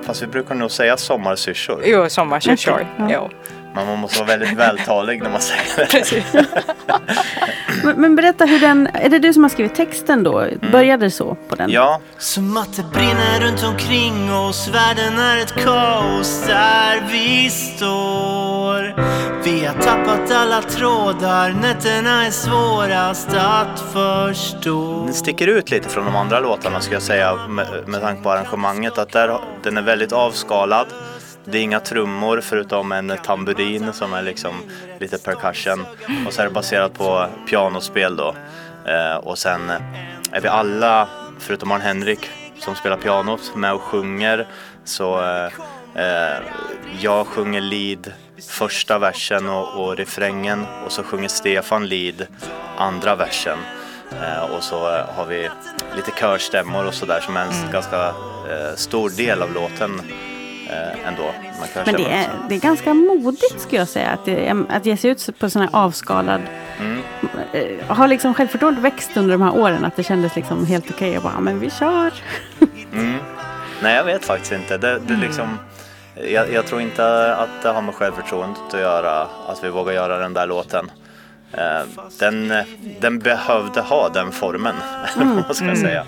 Fast 0.07 0.21
vi 0.21 0.27
brukar 0.27 0.55
nog 0.55 0.71
säga 0.71 0.97
sommarsyrsor. 0.97 1.81
Jo, 1.85 2.09
sommarsyrsor. 2.09 2.87
Ja. 2.97 3.07
Jo. 3.09 3.29
Men 3.75 3.87
man 3.87 3.99
måste 3.99 4.19
vara 4.19 4.27
väldigt 4.27 4.57
vältalig 4.57 5.23
när 5.23 5.29
man 5.29 5.41
säger 5.41 5.63
det. 5.77 5.85
Precis. 5.85 6.23
Men, 7.83 8.01
men 8.01 8.15
berätta 8.15 8.45
hur 8.45 8.59
den, 8.59 8.87
är 8.93 9.09
det 9.09 9.19
du 9.19 9.33
som 9.33 9.43
har 9.43 9.49
skrivit 9.49 9.75
texten 9.75 10.23
då? 10.23 10.47
Började 10.71 11.05
det 11.05 11.11
så 11.11 11.37
på 11.49 11.55
den? 11.55 11.69
Ja, 11.71 12.01
Som 12.17 12.57
att 12.57 12.75
det 12.75 12.83
brinner 12.93 13.39
runt 13.39 13.63
omkring 13.63 14.33
oss 14.33 14.67
Världen 14.67 15.19
är 15.19 15.37
ett 15.37 15.53
kaos 15.63 16.43
där 16.47 17.03
vi 17.11 17.49
står 17.49 18.95
vi 19.47 19.65
har 19.65 19.73
tappat 19.73 20.31
alla 20.31 20.61
trådar 20.61 21.53
Nätterna 21.53 22.25
är 22.25 22.31
svårast 22.31 23.29
att 23.33 23.79
förstå 23.79 25.03
den 25.05 25.13
sticker 25.13 25.47
ut 25.47 25.71
lite 25.71 25.89
från 25.89 26.05
de 26.05 26.15
andra 26.15 26.39
låtarna 26.39 26.81
ska 26.81 26.93
jag 26.93 27.01
säga 27.01 27.47
med, 27.47 27.87
med 27.87 28.01
tanke 28.01 28.23
på 28.23 28.31
arrangemanget. 28.31 28.97
Att 28.97 29.11
där, 29.11 29.39
den 29.63 29.77
är 29.77 29.81
väldigt 29.81 30.11
avskalad. 30.11 30.87
Det 31.45 31.57
är 31.57 31.61
inga 31.61 31.79
trummor 31.79 32.41
förutom 32.41 32.91
en 32.91 33.17
tamburin 33.23 33.93
som 33.93 34.13
är 34.13 34.21
liksom 34.21 34.55
lite 34.99 35.17
percussion. 35.17 35.85
Och 36.27 36.33
så 36.33 36.41
är 36.41 36.45
det 36.45 36.51
baserat 36.51 36.93
på 36.93 37.27
pianospel 37.49 38.15
då. 38.15 38.35
Eh, 38.85 39.17
och 39.17 39.37
sen 39.37 39.69
är 40.31 40.41
vi 40.41 40.47
alla, 40.47 41.07
förutom 41.39 41.71
Arn 41.71 41.81
Henrik 41.81 42.29
som 42.59 42.75
spelar 42.75 42.97
pianot, 42.97 43.55
med 43.55 43.73
och 43.73 43.81
sjunger. 43.81 44.47
Så 44.83 45.21
eh, 45.21 45.45
eh 46.03 46.37
jag 47.01 47.27
sjunger 47.27 47.61
lead 47.61 48.11
första 48.49 48.99
versen 48.99 49.49
och, 49.49 49.83
och 49.85 49.97
refrängen 49.97 50.65
och 50.85 50.91
så 50.91 51.03
sjunger 51.03 51.27
Stefan 51.27 51.87
lead 51.87 52.27
andra 52.77 53.15
versen. 53.15 53.57
Eh, 54.21 54.55
och 54.55 54.63
så 54.63 54.95
eh, 54.95 55.05
har 55.15 55.25
vi 55.25 55.49
lite 55.95 56.11
körstämmor 56.19 56.85
och 56.87 56.93
sådär 56.93 57.19
som 57.21 57.37
är 57.37 57.41
en 57.45 57.71
ganska 57.71 58.07
eh, 58.07 58.75
stor 58.75 59.09
del 59.09 59.41
av 59.41 59.53
låten 59.53 60.01
eh, 60.69 61.07
ändå. 61.07 61.31
Men 61.85 61.95
det 61.95 62.05
är, 62.05 62.27
det 62.49 62.55
är 62.55 62.59
ganska 62.59 62.93
modigt 62.93 63.61
skulle 63.61 63.81
jag 63.81 63.87
säga. 63.87 64.09
Att, 64.09 64.25
det, 64.25 64.65
att 64.69 64.85
ge 64.85 64.97
sig 64.97 65.09
ut 65.11 65.39
på 65.39 65.49
sån 65.49 65.61
här 65.61 65.69
avskalad... 65.73 66.41
Mm. 66.79 67.01
Eh, 67.53 67.95
har 67.95 68.07
liksom 68.07 68.33
självförtroendet 68.33 68.83
växt 68.83 69.17
under 69.17 69.31
de 69.31 69.41
här 69.41 69.55
åren? 69.57 69.85
Att 69.85 69.95
det 69.95 70.03
kändes 70.03 70.35
liksom 70.35 70.65
helt 70.65 70.89
okej 70.91 71.15
att 71.15 71.23
bara, 71.23 71.33
"Ja, 71.35 71.41
men 71.41 71.59
vi 71.59 71.69
kör. 71.69 72.13
Mm. 72.93 73.17
Nej, 73.81 73.95
jag 73.95 74.03
vet 74.03 74.25
faktiskt 74.25 74.51
inte. 74.51 74.77
Det, 74.77 74.99
det 74.99 75.13
liksom, 75.13 75.59
jag, 76.25 76.53
jag 76.53 76.65
tror 76.65 76.81
inte 76.81 77.35
att 77.35 77.61
det 77.61 77.69
har 77.69 77.81
med 77.81 77.95
självförtroendet 77.95 78.61
att 78.73 78.79
göra, 78.79 79.27
att 79.47 79.63
vi 79.63 79.69
vågar 79.69 79.93
göra 79.93 80.17
den 80.17 80.33
där 80.33 80.47
låten. 80.47 80.91
Eh, 81.51 81.81
Den, 82.19 82.53
den 82.99 83.19
behövde 83.19 83.81
ha 83.81 84.09
den 84.09 84.31
formen, 84.31 84.75
eller 85.15 85.25
vad 85.35 85.35
man 85.35 85.55
ska 85.55 85.75
säga. 85.75 86.05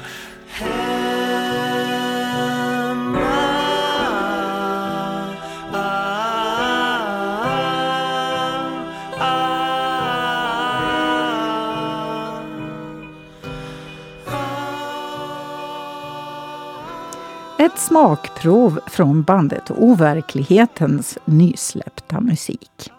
Ett 17.60 17.80
smakprov 17.80 18.80
från 18.88 19.24
bandet 19.24 19.72
Overklighetens 19.72 21.18
nysläppta 21.26 22.22
musik. 22.22 22.92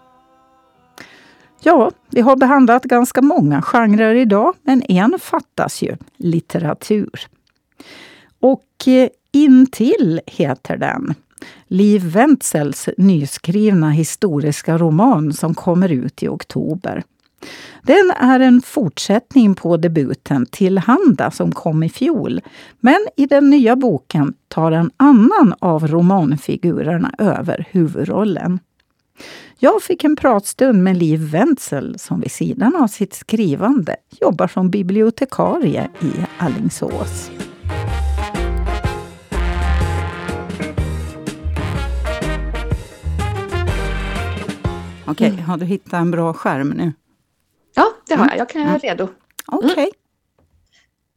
Ja, 1.60 1.90
vi 2.10 2.20
har 2.20 2.36
behandlat 2.36 2.82
ganska 2.82 3.22
många 3.22 3.62
genrer 3.62 4.14
idag, 4.14 4.54
men 4.62 4.82
en 4.88 5.18
fattas 5.20 5.82
ju, 5.82 5.96
litteratur. 6.16 7.20
Och 8.40 8.88
eh, 8.88 9.08
Intill 9.32 10.20
heter 10.26 10.76
den. 10.76 11.14
Liv 11.66 12.12
Wentzels 12.12 12.88
nyskrivna 12.96 13.90
historiska 13.90 14.78
roman 14.78 15.32
som 15.32 15.54
kommer 15.54 15.92
ut 15.92 16.22
i 16.22 16.28
oktober. 16.28 17.02
Den 17.82 18.12
är 18.16 18.40
en 18.40 18.62
fortsättning 18.62 19.54
på 19.54 19.76
debuten 19.76 20.46
Tillhanda 20.46 21.30
som 21.30 21.52
kom 21.52 21.82
i 21.82 21.88
fjol. 21.88 22.40
Men 22.80 23.06
i 23.16 23.26
den 23.26 23.50
nya 23.50 23.76
boken 23.76 24.34
tar 24.48 24.72
en 24.72 24.90
annan 24.96 25.54
av 25.58 25.86
romanfigurerna 25.86 27.14
över 27.18 27.66
huvudrollen. 27.70 28.58
Jag 29.58 29.82
fick 29.82 30.04
en 30.04 30.16
pratstund 30.16 30.82
med 30.82 30.96
Liv 30.96 31.30
Wenzel 31.30 31.98
som 31.98 32.20
vid 32.20 32.30
sidan 32.30 32.76
av 32.76 32.86
sitt 32.86 33.14
skrivande 33.14 33.96
jobbar 34.20 34.46
som 34.46 34.70
bibliotekarie 34.70 35.88
i 36.00 36.12
Allingsås. 36.38 37.30
Okej, 45.06 45.32
okay, 45.32 45.44
har 45.44 45.56
du 45.56 45.64
hittat 45.64 45.92
en 45.92 46.10
bra 46.10 46.32
skärm 46.32 46.68
nu? 46.68 46.92
Ja, 47.74 47.86
det 48.06 48.14
har 48.14 48.26
jag. 48.26 48.38
Jag 48.38 48.48
kan 48.48 48.66
vara 48.66 48.78
redo. 48.78 49.08
Okej. 49.46 49.72
Okay. 49.72 49.90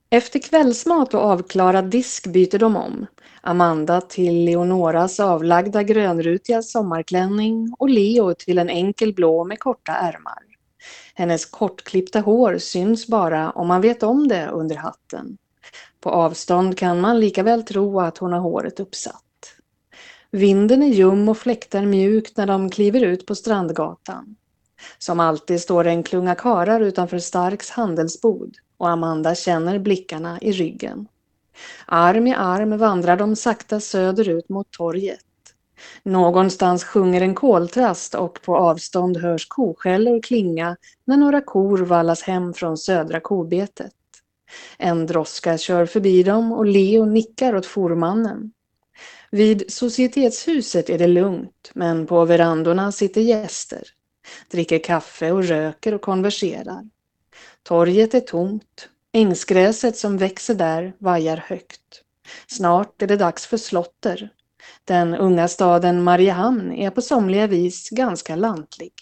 Efter 0.10 0.40
kvällsmat 0.40 1.14
och 1.14 1.22
avklarad 1.22 1.86
disk 1.86 2.28
byter 2.28 2.60
de 2.60 2.76
om. 2.76 3.06
Amanda 3.42 4.02
till 4.02 4.46
Leonoras 4.46 5.20
avlagda 5.20 5.84
grönrutiga 5.84 6.62
sommarklänning 6.62 7.76
och 7.80 7.90
Leo 7.90 8.34
till 8.34 8.58
en 8.58 8.70
enkel 8.70 9.14
blå 9.14 9.44
med 9.44 9.60
korta 9.60 9.92
ärmar. 9.92 10.44
Hennes 11.14 11.46
kortklippta 11.46 12.20
hår 12.20 12.58
syns 12.58 13.08
bara 13.08 13.52
om 13.52 13.68
man 13.68 13.82
vet 13.82 14.04
om 14.04 14.28
det 14.28 14.48
under 14.48 14.76
hatten. 14.76 15.38
På 16.00 16.10
avstånd 16.10 16.78
kan 16.78 17.02
man 17.02 17.20
lika 17.20 17.44
väl 17.44 17.64
tro 17.64 18.00
att 18.00 18.18
hon 18.18 18.34
har 18.34 18.40
håret 18.40 18.80
uppsatt. 18.80 19.24
Vinden 20.32 20.84
är 20.84 20.88
ljum 20.88 21.30
och 21.30 21.38
fläktar 21.38 21.86
mjukt 21.86 22.38
när 22.38 22.48
de 22.48 22.70
kliver 22.70 23.02
ut 23.02 23.26
på 23.26 23.36
Strandgatan. 23.36 24.36
Som 24.98 25.20
alltid 25.20 25.62
står 25.62 25.88
en 25.88 26.04
klunga 26.04 26.36
karar 26.36 26.80
utanför 26.80 27.20
Starks 27.20 27.70
handelsbod 27.70 28.56
och 28.78 28.90
Amanda 28.90 29.36
känner 29.36 29.80
blickarna 29.80 30.40
i 30.42 30.52
ryggen. 30.52 31.08
Arm 31.86 32.28
i 32.28 32.34
arm 32.34 32.78
vandrar 32.78 33.18
de 33.18 33.36
sakta 33.36 33.80
söderut 33.80 34.50
mot 34.50 34.72
torget. 34.72 35.20
Någonstans 36.04 36.84
sjunger 36.84 37.22
en 37.22 37.36
koltrast 37.36 38.16
och 38.16 38.42
på 38.42 38.58
avstånd 38.58 39.18
hörs 39.18 39.48
koskällor 39.48 40.22
klinga 40.22 40.78
när 41.06 41.18
några 41.18 41.42
kor 41.42 41.78
vallas 41.78 42.22
hem 42.22 42.54
från 42.54 42.78
södra 42.78 43.20
kobetet. 43.20 43.94
En 44.78 45.06
droska 45.06 45.58
kör 45.58 45.86
förbi 45.86 46.24
dem 46.24 46.52
och 46.52 46.66
Leo 46.66 47.06
nickar 47.06 47.56
åt 47.56 47.66
formannen. 47.66 48.52
Vid 49.32 49.74
societetshuset 49.74 50.90
är 50.90 50.98
det 50.98 51.08
lugnt, 51.08 51.72
men 51.74 52.08
på 52.08 52.26
verandorna 52.26 52.92
sitter 52.92 53.22
gäster. 53.22 53.84
Dricker 54.52 54.80
kaffe 54.80 55.32
och 55.32 55.44
röker 55.44 55.94
och 55.94 56.02
konverserar. 56.02 56.90
Torget 57.64 58.14
är 58.14 58.20
tomt. 58.20 58.90
Ängsgräset 59.12 59.98
som 59.98 60.18
växer 60.18 60.56
där 60.56 60.94
vajar 60.98 61.38
högt. 61.38 62.02
Snart 62.48 63.02
är 63.02 63.08
det 63.08 63.18
dags 63.18 63.46
för 63.46 63.58
slotter. 63.58 64.30
Den 64.86 65.16
unga 65.16 65.48
staden 65.48 66.04
Mariehamn 66.04 66.72
är 66.72 66.90
på 66.90 67.02
somliga 67.02 67.48
vis 67.48 67.90
ganska 67.90 68.36
lantlig. 68.36 68.94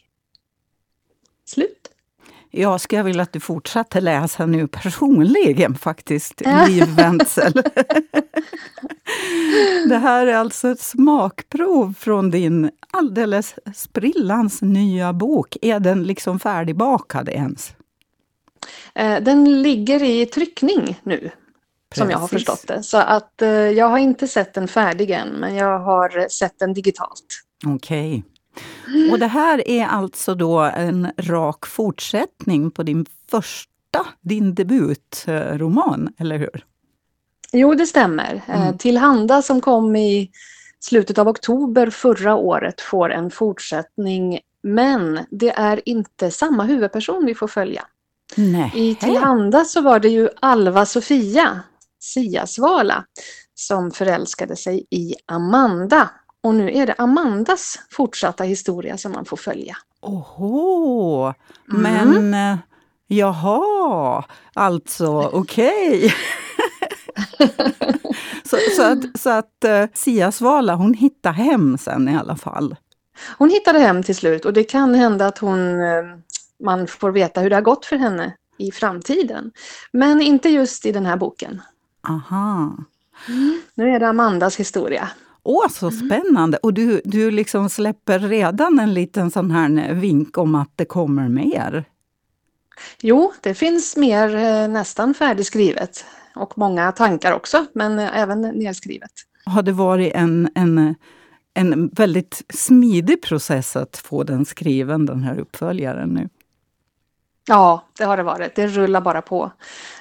Slut. 1.46 1.91
Jag 2.52 2.82
skulle 2.82 3.04
vilja 3.04 3.24
att 3.24 3.34
du 3.34 3.40
fortsatte 3.40 4.02
läsa 4.02 4.46
nu 4.46 4.68
personligen 4.68 5.76
faktiskt, 5.76 6.42
Liv 6.68 6.96
Wenzel. 6.96 7.54
det 9.90 9.98
här 9.98 10.28
är 10.28 10.36
alltså 10.36 10.70
ett 10.70 10.80
smakprov 10.80 11.94
från 12.00 12.32
din 12.32 12.72
alldeles 12.92 13.56
sprillans 13.76 14.62
nya 14.62 15.14
bok. 15.14 15.58
Är 15.62 15.80
den 15.80 16.04
liksom 16.04 16.40
färdigbakad 16.40 17.30
ens? 17.30 17.74
Eh, 18.96 19.24
den 19.24 19.62
ligger 19.62 20.04
i 20.04 20.26
tryckning 20.26 21.00
nu, 21.04 21.18
Precis. 21.18 21.34
som 21.94 22.10
jag 22.10 22.18
har 22.18 22.28
förstått 22.28 22.68
det. 22.68 22.84
Så 22.84 22.98
att 22.98 23.42
eh, 23.42 23.50
jag 23.50 23.90
har 23.90 23.98
inte 23.98 24.28
sett 24.28 24.54
den 24.54 24.68
färdig 24.68 25.10
än, 25.10 25.30
men 25.30 25.56
jag 25.56 25.80
har 25.80 26.30
sett 26.30 26.60
den 26.60 26.74
digitalt. 26.74 27.26
Okej. 27.66 28.10
Okay. 28.10 28.31
Och 29.12 29.20
det 29.20 29.28
här 29.28 29.68
är 29.68 29.86
alltså 29.86 30.36
då 30.36 30.60
en 30.60 31.12
rak 31.18 31.66
fortsättning 31.66 32.72
på 32.72 32.84
din 32.84 33.06
första, 33.32 34.06
din 34.22 34.56
debutroman, 34.56 36.14
eller 36.18 36.38
hur? 36.38 36.66
Jo, 37.52 37.74
det 37.74 37.86
stämmer. 37.86 38.42
Eh, 38.48 38.62
mm. 38.62 38.78
Tillhanda 38.78 39.42
som 39.42 39.62
kom 39.62 39.96
i 39.96 40.32
slutet 40.80 41.18
av 41.18 41.28
oktober 41.28 41.90
förra 41.90 42.36
året 42.36 42.82
får 42.82 43.12
en 43.12 43.32
fortsättning, 43.32 44.40
men 44.64 45.20
det 45.32 45.50
är 45.50 45.82
inte 45.86 46.32
samma 46.32 46.64
huvudperson 46.64 47.26
vi 47.26 47.36
får 47.36 47.48
följa. 47.48 47.86
Nej. 48.36 48.72
I 48.76 48.96
Tillhanda 48.96 49.66
så 49.66 49.82
var 49.82 50.00
det 50.00 50.10
ju 50.10 50.30
Alva 50.40 50.86
Sofia, 50.86 51.60
Sia-Svala, 52.00 53.06
som 53.54 53.92
förälskade 53.92 54.56
sig 54.56 54.86
i 54.90 55.16
Amanda. 55.26 56.10
Och 56.44 56.56
nu 56.56 56.72
är 56.72 56.88
det 56.88 56.96
Amandas 56.98 57.80
fortsatta 57.90 58.44
historia 58.44 58.98
som 58.98 59.12
man 59.12 59.26
får 59.26 59.38
följa. 59.38 59.78
Oho, 60.02 61.34
men 61.66 62.18
mm. 62.18 62.58
jaha, 63.08 64.24
alltså 64.54 65.22
okej. 65.34 65.98
Okay. 65.98 66.12
så, 68.44 68.58
så, 68.76 68.84
att, 68.84 69.20
så 69.20 69.30
att 69.30 69.66
uh, 69.66 69.86
Sia 69.94 70.32
Svala, 70.32 70.76
hon 70.76 70.94
hittade 70.94 71.36
hem 71.36 71.78
sen 71.78 72.10
i 72.10 72.18
alla 72.18 72.36
fall? 72.36 72.76
Hon 73.38 73.50
hittade 73.50 73.80
hem 73.80 74.04
till 74.04 74.16
slut 74.16 74.46
och 74.46 74.54
det 74.54 74.64
kan 74.64 74.96
hända 74.96 75.28
att 75.28 75.38
hon, 75.38 75.60
uh, 75.60 76.16
man 76.64 76.88
får 76.88 77.12
veta 77.12 77.42
hur 77.42 77.50
det 77.50 77.56
har 77.56 77.62
gått 77.62 77.86
för 77.86 77.96
henne 77.96 78.36
i 78.58 78.72
framtiden. 78.72 79.52
Men 79.92 80.22
inte 80.22 80.50
just 80.50 80.86
i 80.86 80.92
den 80.92 81.06
här 81.06 81.18
boken. 81.18 81.62
Aha. 82.08 82.78
Mm. 83.28 83.62
Nu 83.76 83.90
är 83.90 84.00
det 84.00 84.08
Amandas 84.08 84.60
historia. 84.60 85.10
Åh, 85.44 85.70
så 85.70 85.92
spännande! 85.92 86.58
Och 86.58 86.74
du, 86.74 87.02
du 87.06 87.32
liksom 87.32 87.70
släpper 87.70 88.20
redan 88.20 88.80
en 88.80 88.94
liten 88.94 89.32
sån 89.32 89.52
här 89.52 89.94
vink 89.94 90.38
om 90.38 90.56
att 90.56 90.72
det 90.76 90.86
kommer 90.86 91.30
mer? 91.30 91.86
Jo, 93.02 93.34
det 93.42 93.54
finns 93.54 93.98
mer 93.98 94.36
eh, 94.36 94.68
nästan 94.68 95.14
färdigskrivet 95.14 96.06
och 96.36 96.58
många 96.58 96.92
tankar 96.92 97.34
också, 97.34 97.66
men 97.74 98.00
även 98.00 98.42
nedskrivet. 98.42 99.12
Har 99.46 99.64
det 99.64 99.72
varit 99.72 100.14
en, 100.14 100.50
en, 100.56 100.96
en 101.54 101.88
väldigt 101.88 102.42
smidig 102.54 103.22
process 103.22 103.76
att 103.76 103.98
få 103.98 104.24
den 104.24 104.46
skriven, 104.46 105.06
den 105.06 105.24
här 105.24 105.40
uppföljaren 105.40 106.10
nu? 106.10 106.30
Ja, 107.52 107.84
det 107.98 108.04
har 108.04 108.18
det 108.18 108.24
varit. 108.24 108.56
Det 108.56 108.68
rullar 108.68 109.02
bara 109.02 109.22
på. 109.22 109.52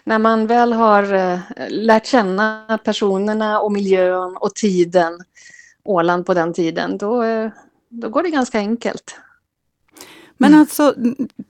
När 0.04 0.18
man 0.18 0.46
väl 0.46 0.72
har 0.72 1.14
eh, 1.14 1.38
lärt 1.68 2.06
känna 2.06 2.78
personerna 2.84 3.60
och 3.60 3.72
miljön 3.72 4.36
och 4.36 4.54
tiden, 4.54 5.18
Åland 5.84 6.26
på 6.26 6.34
den 6.34 6.52
tiden, 6.52 6.98
då, 6.98 7.22
eh, 7.22 7.50
då 7.88 8.08
går 8.08 8.22
det 8.22 8.30
ganska 8.30 8.58
enkelt. 8.58 9.16
Men 10.36 10.54
alltså, 10.54 10.94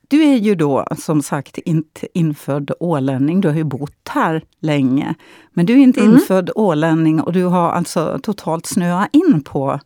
du 0.08 0.22
är 0.22 0.36
ju 0.36 0.54
då 0.54 0.86
som 0.98 1.22
sagt 1.22 1.58
inte 1.58 2.18
infödd 2.18 2.70
ålänning. 2.80 3.40
Du 3.40 3.48
har 3.48 3.56
ju 3.56 3.64
bott 3.64 4.08
här 4.08 4.42
länge. 4.60 5.14
Men 5.52 5.66
du 5.66 5.72
är 5.72 5.78
inte 5.78 6.00
mm. 6.00 6.12
infödd 6.12 6.50
ålänning 6.54 7.20
och 7.20 7.32
du 7.32 7.44
har 7.44 7.70
alltså 7.70 8.18
totalt 8.22 8.66
snöat 8.66 9.08
in 9.12 9.42
på, 9.44 9.80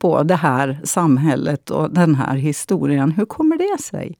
på 0.00 0.22
det 0.22 0.36
här 0.36 0.80
samhället 0.84 1.70
och 1.70 1.90
den 1.90 2.14
här 2.14 2.36
historien. 2.36 3.10
Hur 3.10 3.24
kommer 3.24 3.56
det 3.58 3.82
sig? 3.82 4.18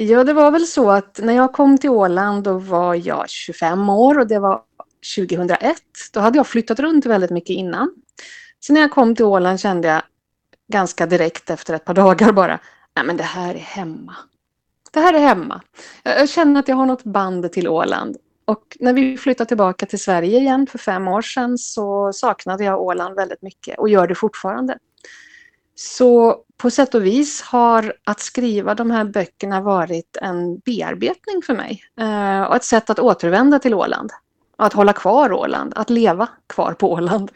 Ja, 0.00 0.24
det 0.24 0.32
var 0.32 0.50
väl 0.50 0.66
så 0.66 0.90
att 0.90 1.20
när 1.22 1.32
jag 1.32 1.52
kom 1.52 1.78
till 1.78 1.90
Åland 1.90 2.44
då 2.44 2.58
var 2.58 2.94
jag 2.94 3.28
25 3.28 3.88
år 3.88 4.18
och 4.18 4.26
det 4.26 4.38
var 4.38 4.62
2001. 5.16 5.82
Då 6.12 6.20
hade 6.20 6.38
jag 6.38 6.46
flyttat 6.46 6.80
runt 6.80 7.06
väldigt 7.06 7.30
mycket 7.30 7.50
innan. 7.50 7.94
Så 8.60 8.72
när 8.72 8.80
jag 8.80 8.90
kom 8.90 9.14
till 9.14 9.24
Åland 9.24 9.60
kände 9.60 9.88
jag 9.88 10.02
ganska 10.72 11.06
direkt 11.06 11.50
efter 11.50 11.74
ett 11.74 11.84
par 11.84 11.94
dagar 11.94 12.32
bara, 12.32 12.60
nej 12.96 13.04
men 13.04 13.16
det 13.16 13.22
här 13.22 13.54
är 13.54 13.58
hemma. 13.58 14.16
Det 14.92 15.00
här 15.00 15.14
är 15.14 15.18
hemma. 15.18 15.62
Jag 16.02 16.28
känner 16.28 16.60
att 16.60 16.68
jag 16.68 16.76
har 16.76 16.86
något 16.86 17.04
band 17.04 17.52
till 17.52 17.68
Åland. 17.68 18.16
Och 18.44 18.76
när 18.80 18.92
vi 18.92 19.16
flyttade 19.16 19.48
tillbaka 19.48 19.86
till 19.86 20.00
Sverige 20.00 20.38
igen 20.38 20.66
för 20.66 20.78
fem 20.78 21.08
år 21.08 21.22
sedan 21.22 21.58
så 21.58 22.12
saknade 22.12 22.64
jag 22.64 22.82
Åland 22.82 23.16
väldigt 23.16 23.42
mycket 23.42 23.78
och 23.78 23.88
gör 23.88 24.06
det 24.06 24.14
fortfarande. 24.14 24.78
Så 25.80 26.36
på 26.56 26.70
sätt 26.70 26.94
och 26.94 27.06
vis 27.06 27.42
har 27.42 27.94
att 28.04 28.20
skriva 28.20 28.74
de 28.74 28.90
här 28.90 29.04
böckerna 29.04 29.60
varit 29.60 30.16
en 30.22 30.58
bearbetning 30.58 31.42
för 31.46 31.54
mig. 31.54 31.82
Eh, 32.00 32.42
och 32.42 32.56
ett 32.56 32.64
sätt 32.64 32.90
att 32.90 32.98
återvända 32.98 33.58
till 33.58 33.74
Åland. 33.74 34.10
Att 34.56 34.72
hålla 34.72 34.92
kvar 34.92 35.32
Åland, 35.32 35.72
att 35.76 35.90
leva 35.90 36.28
kvar 36.46 36.72
på 36.72 36.92
Åland. 36.92 37.30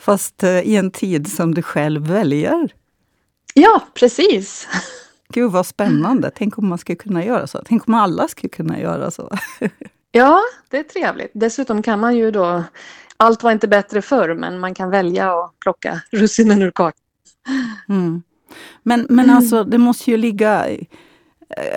Fast 0.00 0.42
eh, 0.42 0.60
i 0.60 0.76
en 0.76 0.90
tid 0.90 1.32
som 1.32 1.54
du 1.54 1.62
själv 1.62 2.06
väljer? 2.06 2.74
Ja, 3.54 3.80
precis. 3.94 4.68
Gud 5.28 5.52
vad 5.52 5.66
spännande. 5.66 6.30
Tänk 6.34 6.58
om 6.58 6.68
man 6.68 6.78
skulle 6.78 6.96
kunna 6.96 7.24
göra 7.24 7.46
så. 7.46 7.62
Tänk 7.66 7.88
om 7.88 7.94
alla 7.94 8.28
skulle 8.28 8.50
kunna 8.50 8.80
göra 8.80 9.10
så. 9.10 9.38
ja, 10.12 10.40
det 10.68 10.78
är 10.78 10.82
trevligt. 10.82 11.30
Dessutom 11.34 11.82
kan 11.82 12.00
man 12.00 12.16
ju 12.16 12.30
då 12.30 12.64
allt 13.16 13.42
var 13.42 13.52
inte 13.52 13.68
bättre 13.68 14.02
förr, 14.02 14.34
men 14.34 14.58
man 14.58 14.74
kan 14.74 14.90
välja 14.90 15.32
att 15.32 15.58
plocka 15.60 16.00
russinen 16.10 16.62
ur 16.62 16.70
kakan. 16.70 17.04
Mm. 17.88 18.22
Men, 18.82 19.06
men 19.10 19.30
alltså, 19.30 19.64
det 19.64 19.78
måste 19.78 20.10
ju 20.10 20.16
ligga 20.16 20.68
eh, 20.68 20.78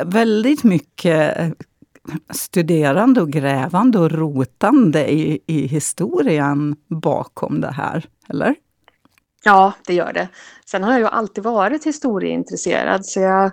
väldigt 0.06 0.64
mycket 0.64 1.54
studerande 2.34 3.22
och 3.22 3.30
grävande 3.30 4.00
och 4.00 4.12
rotande 4.12 5.12
i, 5.12 5.40
i 5.48 5.68
historien 5.68 6.76
bakom 6.88 7.62
det 7.62 7.72
här, 7.72 8.06
eller? 8.30 8.56
Ja, 9.44 9.74
det 9.88 9.94
gör 9.94 10.14
det. 10.14 10.28
Sen 10.66 10.84
har 10.84 10.92
jag 10.92 11.00
ju 11.00 11.08
alltid 11.08 11.44
varit 11.44 11.86
historieintresserad 11.86 13.06
så 13.06 13.20
jag, 13.20 13.52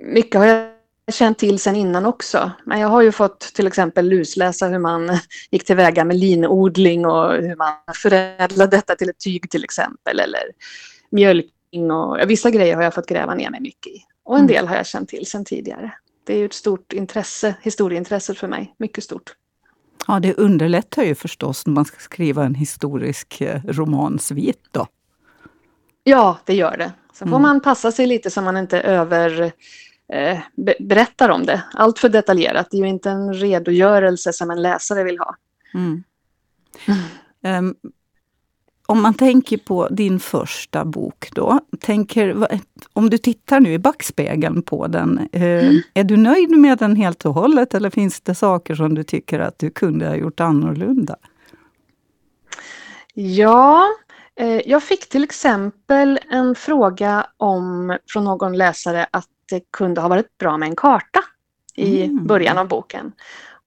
mycket 0.00 0.34
har 0.34 0.46
jag 0.46 0.72
känt 1.12 1.38
till 1.38 1.58
sen 1.58 1.76
innan 1.76 2.06
också. 2.06 2.50
Men 2.64 2.80
jag 2.80 2.88
har 2.88 3.02
ju 3.02 3.12
fått 3.12 3.40
till 3.40 3.66
exempel 3.66 4.08
lusläsa 4.08 4.68
hur 4.68 4.78
man 4.78 5.18
gick 5.50 5.64
tillväga 5.64 6.04
med 6.04 6.16
linodling 6.16 7.06
och 7.06 7.32
hur 7.32 7.56
man 7.56 7.72
förädlade 7.94 8.76
detta 8.76 8.94
till 8.94 9.10
ett 9.10 9.18
tyg 9.18 9.50
till 9.50 9.64
exempel. 9.64 10.20
Eller 10.20 10.42
mjölkning 11.12 11.90
och 11.90 12.20
ja, 12.20 12.24
vissa 12.26 12.50
grejer 12.50 12.76
har 12.76 12.82
jag 12.82 12.94
fått 12.94 13.06
gräva 13.08 13.34
ner 13.34 13.50
mig 13.50 13.60
mycket 13.60 13.86
i. 13.92 14.02
Och 14.24 14.34
en 14.36 14.40
Mm. 14.44 14.54
del 14.54 14.68
har 14.68 14.76
jag 14.76 14.86
känt 14.86 15.08
till 15.08 15.26
sen 15.26 15.44
tidigare. 15.44 15.92
Det 16.24 16.34
är 16.34 16.38
ju 16.38 16.44
ett 16.44 16.52
stort 16.52 16.92
intresse, 16.92 17.54
historieintresse 17.62 18.34
för 18.34 18.48
mig. 18.48 18.74
Mycket 18.78 19.04
stort. 19.04 19.34
Ja, 20.06 20.20
det 20.20 20.34
underlättar 20.34 21.02
ju 21.02 21.14
förstås 21.14 21.66
när 21.66 21.74
man 21.74 21.84
ska 21.84 21.96
skriva 21.98 22.44
en 22.44 22.54
historisk 22.54 23.40
eh, 23.40 23.60
romansvit 23.64 24.60
då. 24.70 24.86
Ja, 26.04 26.38
det 26.44 26.54
gör 26.54 26.76
det. 26.76 26.92
Sen 27.12 27.28
får 27.28 27.36
Mm. 27.36 27.42
man 27.42 27.60
passa 27.60 27.92
sig 27.92 28.06
lite 28.06 28.30
så 28.30 28.42
man 28.42 28.56
inte 28.56 28.80
över 28.80 29.52
eh, 30.12 30.38
be- 30.56 30.74
berättar 30.80 31.28
om 31.28 31.46
det. 31.46 31.62
Allt 31.74 31.98
för 31.98 32.08
detaljerat. 32.08 32.68
Det 32.70 32.76
är 32.76 32.80
ju 32.82 32.88
inte 32.88 33.10
en 33.10 33.34
redogörelse 33.34 34.32
som 34.32 34.50
en 34.50 34.62
läsare 34.62 35.04
vill 35.04 35.18
ha. 35.18 35.36
Mm. 35.74 36.04
Ehm, 37.44 37.74
om 38.86 39.02
man 39.02 39.14
tänker 39.14 39.56
på 39.56 39.88
din 39.88 40.20
första 40.20 40.84
bok 40.84 41.28
då, 41.32 41.60
tänker, 41.80 42.48
om 42.92 43.10
du 43.10 43.18
tittar 43.18 43.60
nu 43.60 43.72
i 43.72 43.78
backspegeln 43.78 44.62
på 44.62 44.86
den, 44.86 45.28
eh, 45.32 45.70
är 45.94 46.04
du 46.04 46.16
nöjd 46.16 46.50
med 46.50 46.78
den 46.78 46.96
helt 46.96 47.26
och 47.26 47.34
hållet 47.34 47.74
eller 47.74 47.90
finns 47.90 48.20
det 48.20 48.34
saker 48.34 48.74
som 48.74 48.94
du 48.94 49.02
tycker 49.02 49.40
att 49.40 49.58
du 49.58 49.70
kunde 49.70 50.08
ha 50.08 50.16
gjort 50.16 50.40
annorlunda? 50.40 51.16
Ja, 53.14 53.86
eh, 54.36 54.60
jag 54.70 54.82
fick 54.82 55.08
till 55.08 55.24
exempel 55.24 56.20
en 56.30 56.54
fråga 56.54 57.26
om, 57.36 57.98
från 58.08 58.24
någon 58.24 58.56
läsare 58.56 59.06
att 59.10 59.28
det 59.50 59.60
kunde 59.70 60.00
ha 60.00 60.08
varit 60.08 60.38
bra 60.38 60.56
med 60.58 60.68
en 60.68 60.76
karta 60.76 61.20
i 61.74 62.02
Mm. 62.04 62.26
början 62.26 62.58
av 62.58 62.68
boken. 62.68 63.12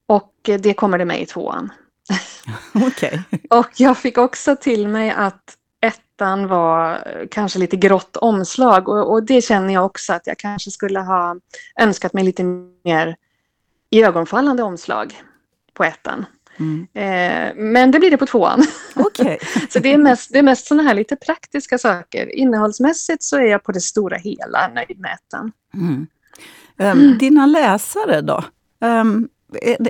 Och 0.08 0.50
eh, 0.50 0.60
det 0.60 0.74
kommer 0.74 0.98
det 0.98 1.06
med 1.06 1.22
i 1.22 1.26
tvåan. 1.26 1.72
Okej. 2.74 3.24
Och 3.50 3.70
jag 3.76 3.98
fick 3.98 4.18
också 4.18 4.56
till 4.56 4.88
mig 4.88 5.12
att 5.12 5.58
ettan 5.82 6.48
var 6.48 7.08
kanske 7.32 7.60
lite 7.60 7.78
grått 7.78 8.18
omslag 8.18 8.90
och, 8.90 9.12
och 9.12 9.24
det 9.24 9.42
känner 9.42 9.74
jag 9.74 9.86
också 9.86 10.14
att 10.14 10.28
jag 10.28 10.38
kanske 10.38 10.72
skulle 10.72 11.00
ha 11.00 11.36
önskat 11.80 12.14
mig 12.14 12.24
lite 12.24 12.44
mer 12.84 13.16
iögonfallande 13.90 14.64
omslag 14.64 15.22
på 15.74 15.84
ettan. 15.84 16.26
Mm. 16.58 16.88
Eh, 16.94 17.56
men 17.56 17.92
det 17.92 18.00
blir 18.00 18.12
det 18.12 18.18
på 18.18 18.26
tvåan. 18.26 18.64
Okej. 18.96 19.40
så 19.70 19.80
det 19.80 19.94
är 19.94 19.98
mest, 19.98 20.34
det 20.34 20.40
är 20.40 20.44
mest 20.44 20.68
sådana 20.68 20.84
här 20.84 20.94
lite 20.94 21.16
praktiska 21.16 21.78
saker. 21.78 22.36
Innehållsmässigt 22.36 23.24
så 23.24 23.38
är 23.38 23.46
jag 23.46 23.64
på 23.64 23.72
det 23.72 23.82
stora 23.82 24.18
hela 24.18 24.68
nöjd 24.76 25.00
med 25.00 25.14
ettan. 25.14 25.52
Mm. 25.74 26.08
Ehm, 26.78 27.18
dina 27.18 27.46
läsare 27.46 28.22
då? 28.22 28.44
Ehm, 28.82 29.28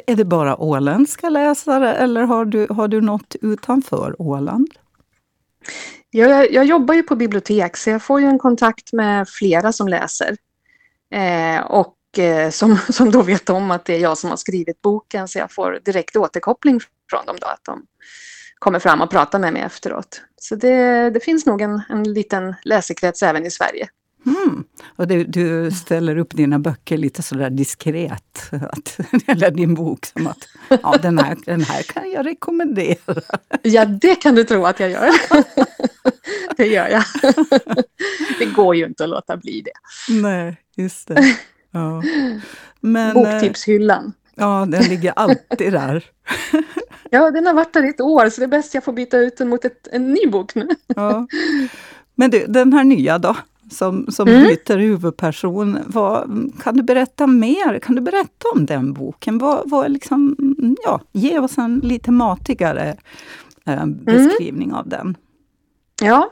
är, 0.08 0.16
det, 0.16 0.26
bara 0.26 0.58
åländska 0.58 1.30
läsare 1.30 1.96
eller 1.96 2.24
har 2.24 2.46
du, 2.46 2.68
har 2.70 2.88
du 2.88 3.02
något 3.02 3.36
utanför 3.42 4.16
Åland? 4.22 4.68
Jag, 6.10 6.30
jag, 6.30 6.52
jag 6.52 6.66
jobbar 6.66 6.94
ju 6.94 7.04
på 7.04 7.16
bibliotek 7.16 7.78
så 7.78 7.90
jag 7.90 8.04
får 8.04 8.22
ju 8.22 8.28
en 8.28 8.40
kontakt 8.40 8.94
med 8.94 9.30
flera 9.30 9.72
som 9.72 9.88
läser. 9.88 10.38
Eh, 11.12 11.62
och 11.62 12.20
eh, 12.20 12.50
som, 12.50 12.78
som 12.90 13.12
då 13.12 13.22
vet 13.22 13.50
om 13.50 13.72
att 13.72 13.86
det 13.86 13.96
är 13.96 14.00
jag 14.00 14.18
som 14.18 14.30
har 14.30 14.38
skrivit 14.38 14.82
boken 14.82 15.28
så 15.28 15.40
jag 15.40 15.52
får 15.52 15.80
direkt 15.86 16.16
återkoppling 16.16 16.80
från 17.10 17.26
dem 17.26 17.36
då 17.42 17.48
att 17.48 17.64
de 17.64 17.86
kommer 18.60 18.80
fram 18.80 19.02
och 19.02 19.10
pratar 19.10 19.40
med 19.40 19.54
mig 19.54 19.62
efteråt. 19.62 20.22
Så 20.42 20.56
det, 20.56 21.10
det 21.10 21.20
finns 21.20 21.46
nog 21.46 21.62
en, 21.62 21.82
en 21.90 22.14
liten 22.14 22.56
läsekrets 22.64 23.24
även 23.24 23.46
i 23.46 23.52
Sverige. 23.52 23.88
Mm. 24.26 24.64
Och 24.96 25.08
du, 25.08 25.24
du 25.24 25.72
ställer 25.72 26.18
upp 26.18 26.36
dina 26.36 26.60
böcker 26.60 26.98
lite 26.98 27.22
sådär 27.22 27.50
diskret. 27.50 28.52
Att, 28.52 29.00
eller 29.28 29.52
din 29.52 29.74
bok 29.74 30.06
som 30.06 30.28
att 30.28 30.48
ja, 30.84 30.98
den, 31.02 31.18
här, 31.18 31.38
den 31.46 31.62
här 31.62 31.84
kan 31.84 32.12
jag 32.12 32.26
rekommendera. 32.26 33.22
Ja, 33.62 33.86
det 33.86 34.16
kan 34.16 34.36
du 34.36 34.44
tro 34.44 34.66
att 34.66 34.80
jag 34.80 34.92
gör. 34.92 35.10
det 36.58 36.68
gör 36.68 36.88
jag. 36.88 37.04
det 38.40 38.46
går 38.46 38.76
ju 38.76 38.86
inte 38.86 39.04
att 39.04 39.10
låta 39.10 39.38
bli 39.38 39.62
det. 39.62 40.14
Nej, 40.14 40.58
just 40.76 41.08
det. 41.08 41.38
Ja. 41.72 42.04
Men, 42.80 43.08
eh, 43.08 43.14
Boktipshyllan. 43.14 44.14
Ja, 44.36 44.66
den 44.70 44.84
ligger 44.84 45.14
alltid 45.16 45.74
där. 45.74 46.04
Ja, 47.10 47.32
den 47.32 47.46
har 47.46 47.54
varit 47.54 47.74
där 47.74 47.84
i 47.86 47.90
ett 47.90 48.02
år 48.02 48.30
så 48.30 48.42
det 48.42 48.46
är 48.46 48.48
bäst 48.48 48.74
jag 48.74 48.84
får 48.84 48.94
byta 48.94 49.18
ut 49.18 49.38
den 49.38 49.50
mot 49.50 49.66
ett, 49.66 49.88
en 49.92 50.14
ny 50.14 50.28
bok 50.28 50.56
nu. 50.56 50.68
Ja. 50.88 51.28
Men 52.16 52.32
du, 52.32 52.46
den 52.48 52.74
här 52.74 52.84
nya 52.84 53.18
då, 53.18 53.36
som, 53.72 54.08
som 54.12 54.28
Mm. 54.28 54.44
byter 54.44 54.78
huvudperson. 54.78 55.80
Vad, 55.88 56.52
kan 56.64 56.78
du 56.78 56.84
berätta 56.84 57.28
mer? 57.28 57.80
Kan 57.80 57.96
du 57.96 58.02
berätta 58.02 58.48
om 58.56 58.66
den 58.66 58.94
boken? 58.94 59.38
Vad, 59.38 59.70
vad 59.70 59.86
är 59.86 59.90
liksom, 59.90 60.36
ja, 60.86 61.02
ge 61.12 61.40
oss 61.40 61.58
en 61.58 61.80
lite 61.80 62.12
matigare 62.12 62.98
eh, 63.66 63.86
beskrivning 63.86 64.74
av 64.74 64.90
den. 64.90 65.18
Ja, 66.02 66.32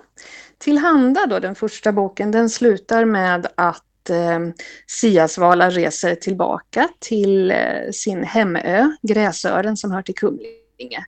Tillhanda 0.58 1.26
då, 1.26 1.40
den 1.40 1.56
första 1.56 1.92
boken, 1.92 2.32
den 2.32 2.50
slutar 2.50 3.06
med 3.06 3.48
att 3.56 4.10
eh, 4.10 4.40
Siasvala 4.88 5.70
reser 5.70 6.16
tillbaka 6.16 6.90
till 7.00 7.52
eh, 7.52 7.58
sin 7.94 8.24
hemö, 8.24 8.92
Gräsören 9.02 9.78
som 9.78 9.92
hör 9.92 10.02
till 10.02 10.16
Kumlinge, 10.16 11.06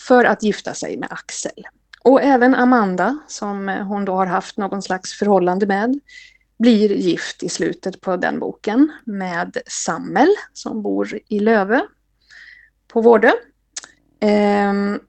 för 0.00 0.24
att 0.24 0.42
gifta 0.42 0.74
sig 0.74 0.96
med 0.96 1.08
Axel. 1.12 1.66
Och 2.04 2.22
även 2.22 2.54
Amanda, 2.54 3.18
som 3.26 3.68
hon 3.68 4.04
då 4.04 4.14
har 4.14 4.26
haft 4.26 4.56
någon 4.56 4.82
slags 4.82 5.12
förhållande 5.18 5.66
med, 5.66 6.00
blir 6.58 6.92
gift 6.92 7.42
i 7.42 7.48
slutet 7.48 8.00
på 8.00 8.16
den 8.16 8.38
boken 8.38 8.92
med 9.04 9.56
Sammel 9.66 10.28
som 10.52 10.82
bor 10.82 11.18
i 11.28 11.40
Lövö 11.40 11.80
på 12.88 13.00
Vårdö. 13.00 13.30
Ehm, 14.20 15.00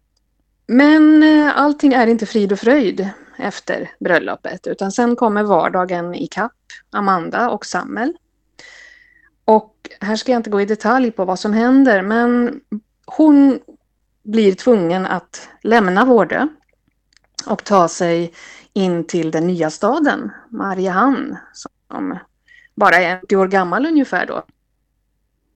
men 0.68 1.24
eh, 1.24 1.58
allting 1.58 1.94
är 1.94 2.08
inte 2.08 2.26
frid 2.26 2.52
och 2.52 2.60
fröjd 2.60 3.10
efter 3.38 3.92
bröllopet 4.00 4.68
utan 4.68 4.92
sen 4.92 5.16
kommer 5.16 5.44
vardagen 5.44 6.16
i 6.16 6.28
kapp 6.28 6.52
Amanda 6.90 7.50
och 7.50 7.66
Samuel. 7.66 8.14
Och 9.46 9.90
här 10.00 10.16
ska 10.16 10.32
jag 10.32 10.40
inte 10.40 10.50
gå 10.50 10.62
i 10.62 10.66
detalj 10.66 11.12
på 11.12 11.26
vad 11.26 11.40
som 11.40 11.54
händer 11.54 12.02
men 12.02 12.62
hon 13.06 13.60
blir 14.24 14.54
tvungen 14.54 15.06
att 15.06 15.50
lämna 15.62 16.06
Vårdö 16.06 16.48
och 17.48 17.64
ta 17.64 17.88
sig 17.88 18.34
in 18.74 19.08
till 19.08 19.32
den 19.32 19.48
nya 19.48 19.70
staden, 19.70 20.32
Mariehamn, 20.50 21.38
som 21.54 22.20
bara 22.76 22.96
är 22.96 23.20
80 23.24 23.36
år 23.36 23.48
gammal 23.48 23.86
ungefär 23.86 24.26
då. 24.26 24.44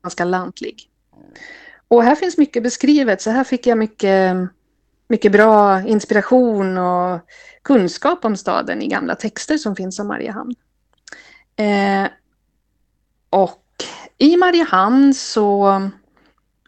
Ganska 0.04 0.26
lantlig. 0.26 0.90
Och 1.88 2.04
här 2.04 2.16
finns 2.16 2.38
mycket 2.38 2.64
beskrivet, 2.64 3.22
så 3.22 3.30
här 3.30 3.44
fick 3.44 3.68
jag 3.68 3.78
mycket, 3.78 4.36
mycket 5.08 5.32
bra 5.32 5.82
inspiration 5.82 6.78
och 6.78 7.20
kunskap 7.62 8.26
om 8.26 8.36
staden 8.36 8.82
i 8.82 8.88
gamla 8.88 9.16
texter 9.16 9.58
som 9.58 9.76
finns 9.76 10.00
om 10.00 10.08
Mariehamn. 10.08 10.56
Eh, 11.56 12.08
och 13.30 13.66
i 14.18 14.38
Mariehamn 14.38 15.14
så 15.14 15.82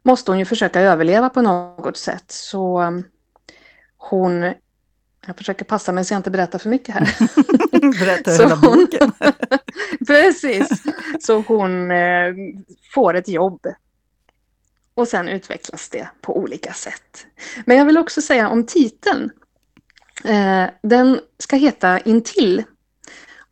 måste 0.03 0.31
hon 0.31 0.39
ju 0.39 0.45
försöka 0.45 0.81
överleva 0.81 1.29
på 1.29 1.41
något 1.41 1.97
sätt. 1.97 2.31
Så 2.31 2.81
eh, 2.81 2.91
hon, 3.97 4.53
jag 5.27 5.37
försöker 5.37 5.65
passa 5.65 5.91
mig 5.91 6.05
så 6.05 6.13
jag 6.13 6.19
inte 6.19 6.31
berättar 6.31 6.59
för 6.59 6.69
mycket 6.69 6.95
här. 6.95 7.17
Berätta 7.99 8.31
hela 8.31 8.55
hon- 8.55 8.61
boken. 8.61 9.11
Precis. 10.07 10.83
Så 11.19 11.43
hon 11.47 11.91
eh, 11.91 12.33
får 12.93 13.13
ett 13.13 13.27
jobb. 13.27 13.67
Och 14.93 15.07
sen 15.07 15.29
utvecklas 15.29 15.89
det 15.89 16.09
på 16.21 16.37
olika 16.37 16.73
sätt. 16.73 17.25
Men 17.65 17.77
jag 17.77 17.85
vill 17.85 17.97
också 17.97 18.21
säga 18.21 18.49
om 18.49 18.65
titeln. 18.65 19.29
Eh, 20.23 20.65
den 20.83 21.19
ska 21.37 21.55
heta 21.55 21.99
Intill. 21.99 22.63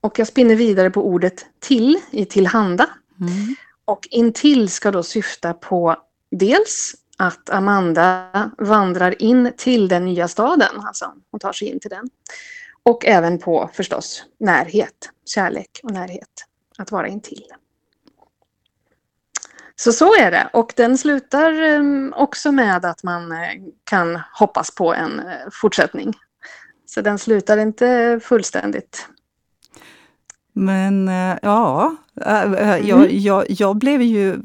Och 0.02 0.20
jag 0.20 0.28
spinner 0.28 0.56
vidare 0.56 0.90
på 0.90 1.08
ordet 1.08 1.46
till 1.60 2.00
i 2.12 2.26
tillhanda. 2.26 2.90
Mm. 3.20 3.56
Och 3.86 4.08
intill 4.12 4.70
ska 4.70 4.92
då 4.92 5.04
syfta 5.04 5.54
på 5.54 5.96
dels 6.32 6.96
att 7.20 7.50
Amanda 7.50 8.30
vandrar 8.58 9.22
in 9.22 9.54
till 9.58 9.88
den 9.88 10.06
nya 10.06 10.28
staden, 10.28 10.80
alltså 10.82 11.14
hon 11.32 11.40
tar 11.40 11.54
sig 11.54 11.68
in 11.68 11.80
till 11.80 11.90
den. 11.90 12.10
Och 12.84 13.06
även 13.06 13.40
på 13.40 13.70
förstås 13.74 14.24
närhet, 14.40 15.10
kärlek 15.26 15.80
och 15.84 15.92
närhet, 15.92 16.46
att 16.78 16.92
vara 16.92 17.08
intill. 17.08 17.44
Så 19.76 19.92
så 19.92 20.16
är 20.16 20.32
det 20.32 20.50
och 20.54 20.74
den 20.76 20.98
slutar 20.98 21.62
eh, 21.62 21.82
också 22.14 22.52
med 22.52 22.86
att 22.86 23.04
man 23.04 23.32
eh, 23.32 23.38
kan 23.84 24.20
hoppas 24.34 24.76
på 24.76 24.94
en 24.94 25.20
eh, 25.20 25.26
fortsättning. 25.52 26.14
Så 26.86 27.02
den 27.02 27.20
slutar 27.20 27.58
inte 27.58 28.20
fullständigt. 28.24 29.08
Men 30.54 31.08
eh, 31.08 31.38
ja, 31.42 31.96
jag, 32.84 33.12
jag, 33.12 33.46
jag 33.48 33.76
blev 33.78 34.02
ju 34.02 34.42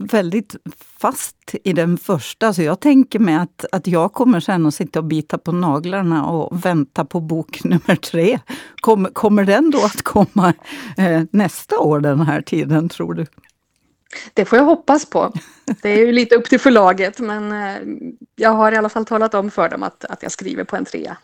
väldigt 0.00 0.56
fast 0.98 1.54
i 1.64 1.72
den 1.72 1.98
första, 1.98 2.54
så 2.54 2.62
jag 2.62 2.80
tänker 2.80 3.18
mig 3.18 3.34
att, 3.34 3.64
att 3.72 3.86
jag 3.86 4.12
kommer 4.12 4.40
sen 4.40 4.66
att 4.66 4.74
sitta 4.74 4.98
och 4.98 5.04
bita 5.04 5.38
på 5.38 5.52
naglarna 5.52 6.26
och 6.26 6.64
vänta 6.64 7.04
på 7.04 7.20
bok 7.20 7.64
nummer 7.64 7.96
tre. 7.96 8.38
Kommer, 8.80 9.10
kommer 9.10 9.44
den 9.44 9.70
då 9.70 9.84
att 9.84 10.02
komma 10.02 10.54
eh, 10.96 11.22
nästa 11.30 11.78
år 11.78 12.00
den 12.00 12.20
här 12.20 12.42
tiden, 12.42 12.88
tror 12.88 13.14
du? 13.14 13.26
Det 14.34 14.44
får 14.44 14.58
jag 14.58 14.64
hoppas 14.64 15.06
på. 15.06 15.32
Det 15.82 15.88
är 15.88 16.06
ju 16.06 16.12
lite 16.12 16.34
upp 16.34 16.44
till 16.44 16.60
förlaget, 16.60 17.18
men 17.20 17.52
eh, 17.52 17.76
jag 18.36 18.50
har 18.50 18.72
i 18.72 18.76
alla 18.76 18.88
fall 18.88 19.04
talat 19.04 19.34
om 19.34 19.50
för 19.50 19.68
dem 19.68 19.82
att, 19.82 20.04
att 20.04 20.22
jag 20.22 20.32
skriver 20.32 20.64
på 20.64 20.76
en 20.76 20.84
trea. 20.84 21.16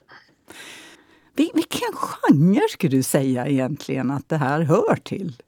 Vilken 1.36 1.92
genre 1.94 2.60
skulle 2.70 2.96
du 2.96 3.02
säga 3.02 3.46
egentligen 3.46 4.10
att 4.10 4.28
det 4.28 4.36
här 4.36 4.60
hör 4.60 4.96
till? 5.04 5.42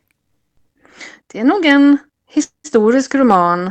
Det 1.26 1.40
är 1.40 1.44
nog 1.44 1.66
en 1.66 1.98
historisk 2.28 3.14
roman, 3.14 3.70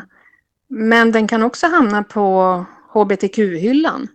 men 0.68 1.12
den 1.12 1.28
kan 1.28 1.44
också 1.44 1.68
hamna 1.68 2.04
på 2.04 2.66
hbtq-hyllan. 2.94 4.08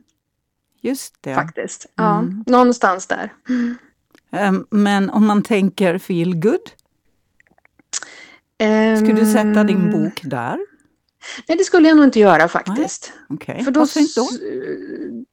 Just 0.81 1.15
det. 1.21 1.35
Faktiskt. 1.35 1.87
Ja, 1.95 2.19
mm. 2.19 2.45
någonstans 2.47 3.07
där. 3.07 3.33
Mm. 3.49 4.67
Men 4.71 5.11
om 5.11 5.27
man 5.27 5.43
tänker 5.43 5.99
feel 5.99 6.35
good? 6.37 6.71
Skulle 8.97 9.21
du 9.21 9.33
sätta 9.33 9.65
din 9.65 9.91
bok 9.91 10.21
där? 10.23 10.59
Nej, 11.49 11.59
det 11.59 11.65
skulle 11.65 11.89
jag 11.89 11.97
nog 11.97 12.05
inte 12.07 12.21
göra 12.21 12.49
faktiskt. 12.49 13.13
Okay. 13.29 13.65
För 13.65 13.71
då, 13.71 13.87
då? 14.17 14.29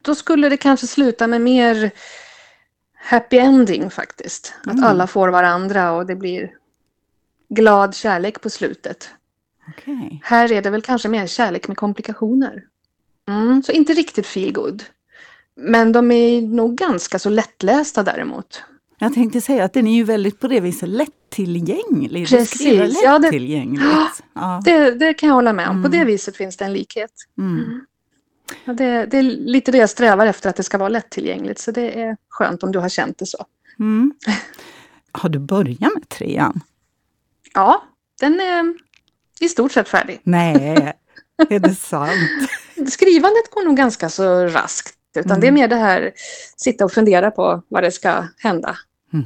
då 0.04 0.16
skulle 0.16 0.50
det 0.50 0.58
kanske 0.58 0.88
sluta 0.88 1.28
med 1.28 1.42
mer 1.42 1.92
happy 2.96 3.38
ending 3.38 3.90
faktiskt. 3.90 4.54
Att 4.64 4.72
Mm. 4.74 4.84
alla 4.84 5.08
får 5.08 5.30
varandra 5.30 5.92
och 5.92 6.06
det 6.06 6.16
blir 6.16 6.52
glad 7.50 7.96
kärlek 7.96 8.42
på 8.42 8.50
slutet. 8.50 9.10
Okay. 9.78 10.20
Här 10.24 10.52
är 10.52 10.62
det 10.62 10.70
väl 10.70 10.82
kanske 10.82 11.10
mer 11.10 11.28
kärlek 11.28 11.68
med 11.68 11.78
komplikationer. 11.78 12.64
Mm, 13.28 13.64
så 13.64 13.72
inte 13.72 13.94
riktigt 13.94 14.28
feel 14.28 14.54
good. 14.54 14.84
Men 15.56 15.92
de 15.92 16.12
är 16.12 16.42
nog 16.42 16.76
ganska 16.76 17.20
så 17.20 17.30
lättlästa 17.30 18.04
däremot. 18.04 18.64
Jag 18.98 19.14
tänkte 19.14 19.42
säga 19.42 19.64
att 19.64 19.74
den 19.74 19.88
är 19.88 19.96
ju 19.96 20.04
väldigt 20.04 20.40
på 20.40 20.48
det 20.48 20.60
viset 20.60 20.90
lättillgänglig. 20.90 22.28
Precis, 22.30 23.02
ja, 23.04 23.20
det-. 23.20 23.30
Ja. 24.34 24.62
Det, 24.66 24.92
det 24.92 25.14
kan 25.14 25.28
jag 25.28 25.34
hålla 25.34 25.54
med 25.54 25.70
om. 25.70 25.84
På 25.84 25.88
Mm. 25.88 26.00
det 26.00 26.06
viset 26.06 26.38
finns 26.38 26.58
det 26.58 26.66
en 26.66 26.74
likhet. 26.74 27.12
Mm. 27.38 27.82
Ja, 28.66 28.74
det, 28.74 29.06
det 29.06 29.18
är 29.18 29.24
lite 29.24 29.72
det 29.72 29.78
jag 29.78 29.90
strävar 29.90 30.26
efter, 30.26 30.50
att 30.50 30.56
det 30.56 30.64
ska 30.64 30.78
vara 30.78 30.90
lättillgängligt. 30.90 31.60
Så 31.60 31.72
det 31.72 32.02
är 32.02 32.18
skönt 32.30 32.64
om 32.64 32.72
du 32.72 32.80
har 32.80 32.90
känt 32.90 33.18
det 33.18 33.26
så. 33.26 33.46
Mm. 33.80 34.14
Har 35.12 35.30
du 35.30 35.40
börjat 35.40 35.94
med 35.94 36.10
trean? 36.10 36.62
Ja, 37.54 37.84
den 38.20 38.40
är 38.40 38.74
i 39.40 39.50
stort 39.50 39.72
sett 39.72 39.90
färdig. 39.90 40.20
Nej, 40.24 40.94
är 41.50 41.60
det 41.60 41.76
sant? 41.76 42.12
Skrivandet 42.90 43.52
går 43.52 43.66
nog 43.66 43.78
ganska 43.78 44.10
så 44.10 44.46
raskt. 44.48 44.96
Utan 45.16 45.32
Mm. 45.32 45.42
det 45.42 45.48
är 45.48 45.52
mer 45.52 45.68
det 45.68 45.76
här 45.76 46.12
sitta 46.58 46.86
och 46.86 46.92
fundera 46.92 47.32
på 47.32 47.62
vad 47.68 47.84
det 47.84 47.92
ska 47.92 48.28
hända. 48.38 48.78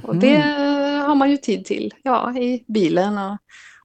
Och 0.04 0.16
det 0.16 0.38
Mhm. 0.40 1.02
har 1.02 1.16
man 1.16 1.30
ju 1.32 1.38
tid 1.38 1.66
till. 1.66 1.94
Ja, 2.04 2.34
i 2.38 2.64
bilen 2.68 3.18
och 3.18 3.38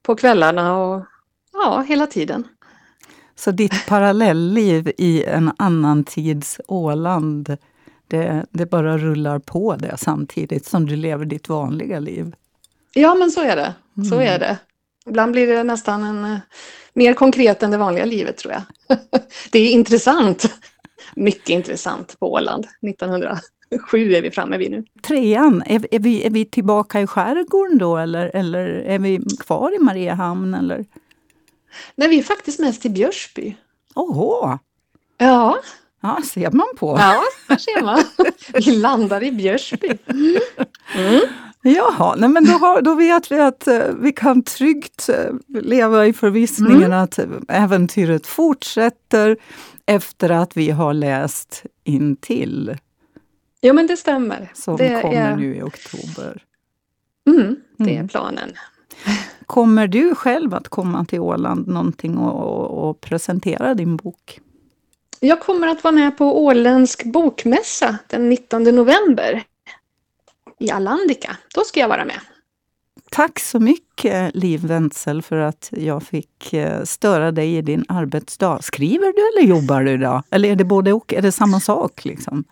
på 0.03 0.15
kvällarna 0.17 0.77
och 0.79 1.05
ja, 1.53 1.85
hela 1.89 2.07
tiden. 2.07 2.45
Så 3.37 3.51
ditt 3.51 3.87
parallellliv 3.87 4.93
i 4.99 5.25
en 5.25 5.53
annan 5.59 6.05
tids 6.05 6.61
Åland, 6.69 7.57
det, 8.09 8.47
det 8.51 8.67
bara 8.67 8.99
rullar 8.99 9.39
på 9.39 9.77
det 9.77 9.97
samtidigt 9.99 10.67
som 10.67 10.87
du 10.87 10.97
lever 10.97 11.25
ditt 11.25 11.49
vanliga 11.49 11.99
liv? 11.99 12.35
Ja, 12.95 13.15
men 13.15 13.31
så 13.31 13.43
är 13.43 13.57
det. 13.57 13.75
Så 14.09 14.15
Mm. 14.15 14.29
är 14.35 14.39
det. 14.39 14.59
Ibland 15.07 15.33
blir 15.33 15.47
det 15.47 15.65
nästan 15.65 16.05
en, 16.05 16.25
eh, 16.25 16.39
mer 16.95 17.15
konkret 17.15 17.63
än 17.63 17.71
det 17.71 17.77
vanliga 17.77 18.05
livet 18.05 18.37
tror 18.37 18.53
jag. 18.55 18.63
det 19.53 19.59
är 19.59 19.71
intressant. 19.71 20.55
Mycket 21.17 21.49
intressant 21.49 22.17
på 22.21 22.33
Åland. 22.33 22.67
1907 22.83 23.43
är 24.15 24.23
vi 24.23 24.31
framme 24.31 24.57
vid 24.59 24.71
nu. 24.71 24.85
Trean, 25.03 25.63
är, 25.67 25.87
är, 25.95 25.99
vi, 25.99 26.27
är 26.27 26.31
vi 26.31 26.45
tillbaka 26.45 27.01
i 27.01 27.07
skärgården 27.07 27.79
då 27.79 27.97
eller, 27.97 28.31
eller 28.35 28.65
är 28.67 28.99
vi 28.99 29.21
kvar 29.41 29.75
i 29.75 29.79
Mariehamn? 29.79 30.55
Eller? 30.55 30.85
Nej, 31.97 32.09
vi 32.09 32.19
är 32.19 32.23
faktiskt 32.23 32.61
mest 32.61 32.87
i 32.87 32.91
Björsby. 32.91 33.57
Åh! 33.95 34.57
Ja. 35.19 35.59
Ja, 36.01 36.19
ser 36.25 36.51
man 36.51 36.67
på. 36.79 36.97
Ja, 36.99 37.23
där 37.49 37.57
ser 37.57 37.83
man. 37.85 38.03
Vi 38.67 38.77
landar 38.77 39.23
i 39.23 39.33
Björsby. 39.33 39.89
Mm. 40.95 41.21
Jaha, 41.63 42.15
nej 42.19 42.29
men 42.29 42.45
då, 42.45 42.53
har, 42.53 42.83
då 42.83 42.95
vet 42.95 43.33
vi 43.33 43.41
att 43.41 43.67
eh, 43.69 43.81
vi 44.01 44.13
kan 44.13 44.43
tryggt 44.43 45.09
eh, 45.09 45.61
leva 45.63 46.07
i 46.07 46.13
förvissningen 46.13 46.83
Mm. 46.85 46.99
att 46.99 47.19
äventyret 47.49 48.27
fortsätter 48.27 49.37
efter 49.87 50.31
att 50.31 50.57
vi 50.57 50.71
har 50.71 50.95
läst 50.95 51.63
in 51.85 52.17
till 52.17 52.77
Jo, 53.61 53.75
men 53.75 53.87
det 53.87 53.97
stämmer. 53.97 54.51
som 54.55 54.77
det 54.77 55.03
kommer 55.03 55.15
är, 55.33 55.37
nu 55.37 55.57
i 55.57 55.63
oktober. 55.63 56.43
Mm, 57.29 57.57
det 57.79 57.91
är 57.91 57.95
Mm. 57.95 58.09
planen. 58.09 58.51
Kommer 59.47 59.87
du 59.87 60.15
själv 60.15 60.55
att 60.55 60.69
komma 60.69 61.05
till 61.05 61.21
Åland 61.21 61.69
någonting 61.69 62.19
och, 62.19 62.59
och, 62.59 62.89
och 62.91 63.01
presentera 63.01 63.75
din 63.75 63.97
bok? 63.97 64.41
Jag 65.21 65.41
kommer 65.41 65.67
att 65.69 65.85
vara 65.85 65.95
med 65.95 66.19
på 66.19 66.45
Åländsk 66.45 67.05
bokmässa 67.05 67.99
den 68.07 68.29
19 68.29 68.63
november 68.63 69.43
i 70.59 70.71
Alandika. 70.71 71.37
Då 71.55 71.65
ska 71.65 71.81
jag 71.81 71.89
vara 71.89 72.05
med. 72.05 72.21
Tack 73.11 73.39
så 73.41 73.61
mycket 73.61 74.35
Liv 74.35 74.61
Wenzel 74.67 75.23
för 75.23 75.37
att 75.37 75.69
jag 75.73 76.03
fick 76.03 76.53
eh, 76.53 76.83
störa 76.85 77.33
dig 77.33 77.57
i 77.57 77.63
din 77.63 77.85
arbetsdag. 77.89 78.59
Skriver 78.63 79.07
du 79.13 79.39
eller 79.41 79.49
jobbar 79.49 79.83
du 79.83 79.91
idag? 79.93 80.23
Eller 80.31 80.49
är 80.51 80.57
det 80.57 80.65
både 80.65 80.93
och? 80.93 81.13
Är 81.15 81.23
det 81.23 81.33
samma 81.33 81.61
sak? 81.61 82.05
Liksom? 82.05 82.45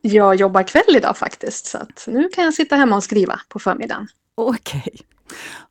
Jag 0.00 0.34
jobbar 0.34 0.62
kväll 0.62 0.96
idag 0.96 1.16
faktiskt, 1.18 1.66
så 1.66 1.78
nu 2.06 2.28
kan 2.28 2.44
jag 2.44 2.54
sitta 2.54 2.76
hemma 2.76 2.96
och 2.96 3.04
skriva 3.04 3.40
på 3.48 3.58
förmiddagen. 3.58 4.08
Okej. 4.34 4.96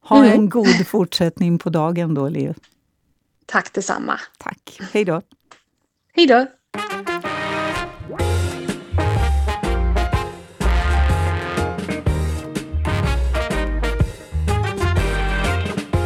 Ha 0.01 0.17
Mm. 0.17 0.31
en 0.31 0.49
god 0.49 0.87
fortsättning 0.87 1.59
på 1.59 1.69
dagen 1.69 2.13
då, 2.13 2.29
Liv. 2.29 2.53
Tack 3.45 3.73
detsamma. 3.73 4.19
Tack. 4.37 4.79
Hej 4.93 5.05
då. 5.05 5.21
Hej 6.15 6.27
då! 6.27 6.45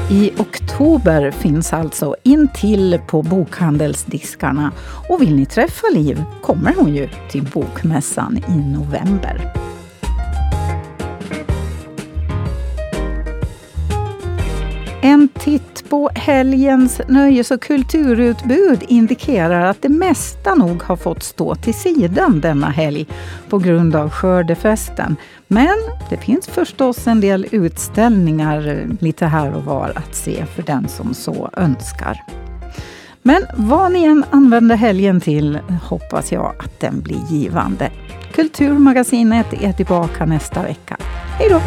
I 0.09 0.31
oktober 0.37 1.31
finns 1.31 1.73
alltså 1.73 2.15
Intill 2.23 2.99
på 3.07 3.21
bokhandelsdiskarna. 3.21 4.71
Och 5.09 5.21
vill 5.21 5.35
ni 5.35 5.45
träffa 5.45 5.87
Liv 5.93 6.23
kommer 6.41 6.73
hon 6.73 6.95
ju 6.95 7.09
till 7.29 7.43
Bokmässan 7.43 8.37
i 8.37 8.77
november. 8.77 9.66
På 15.89 16.09
helgens 16.15 17.01
nöjes 17.07 17.51
och 17.51 17.61
kulturutbud 17.61 18.83
indikerar 18.87 19.65
att 19.65 19.81
det 19.81 19.89
mesta 19.89 20.55
nog 20.55 20.83
har 20.83 20.95
fått 20.95 21.23
stå 21.23 21.55
till 21.55 21.73
sidan 21.73 22.41
denna 22.41 22.69
helg 22.69 23.07
på 23.49 23.57
grund 23.57 23.95
av 23.95 24.09
skördefesten. 24.09 25.15
Men 25.47 25.77
det 26.09 26.17
finns 26.17 26.47
förstås 26.47 27.07
en 27.07 27.21
del 27.21 27.47
utställningar 27.51 28.67
eh, 28.67 28.95
lite 28.99 29.25
här 29.25 29.55
och 29.55 29.63
var 29.63 29.93
att 29.95 30.15
se 30.15 30.45
för 30.45 30.63
den 30.63 30.87
som 30.87 31.13
så 31.13 31.49
önskar. 31.57 32.23
Men 33.21 33.43
vad 33.57 33.91
ni 33.91 34.03
än 34.03 34.25
använder 34.29 34.75
helgen 34.75 35.21
till 35.21 35.59
hoppas 35.83 36.31
jag 36.31 36.55
att 36.59 36.79
den 36.79 37.01
blir 37.01 37.21
givande. 37.29 37.91
Kulturmagasinet 38.31 39.53
är 39.61 39.73
tillbaka 39.73 40.25
nästa 40.25 40.63
vecka. 40.63 40.97
Hej 41.39 41.49
då! 41.49 41.61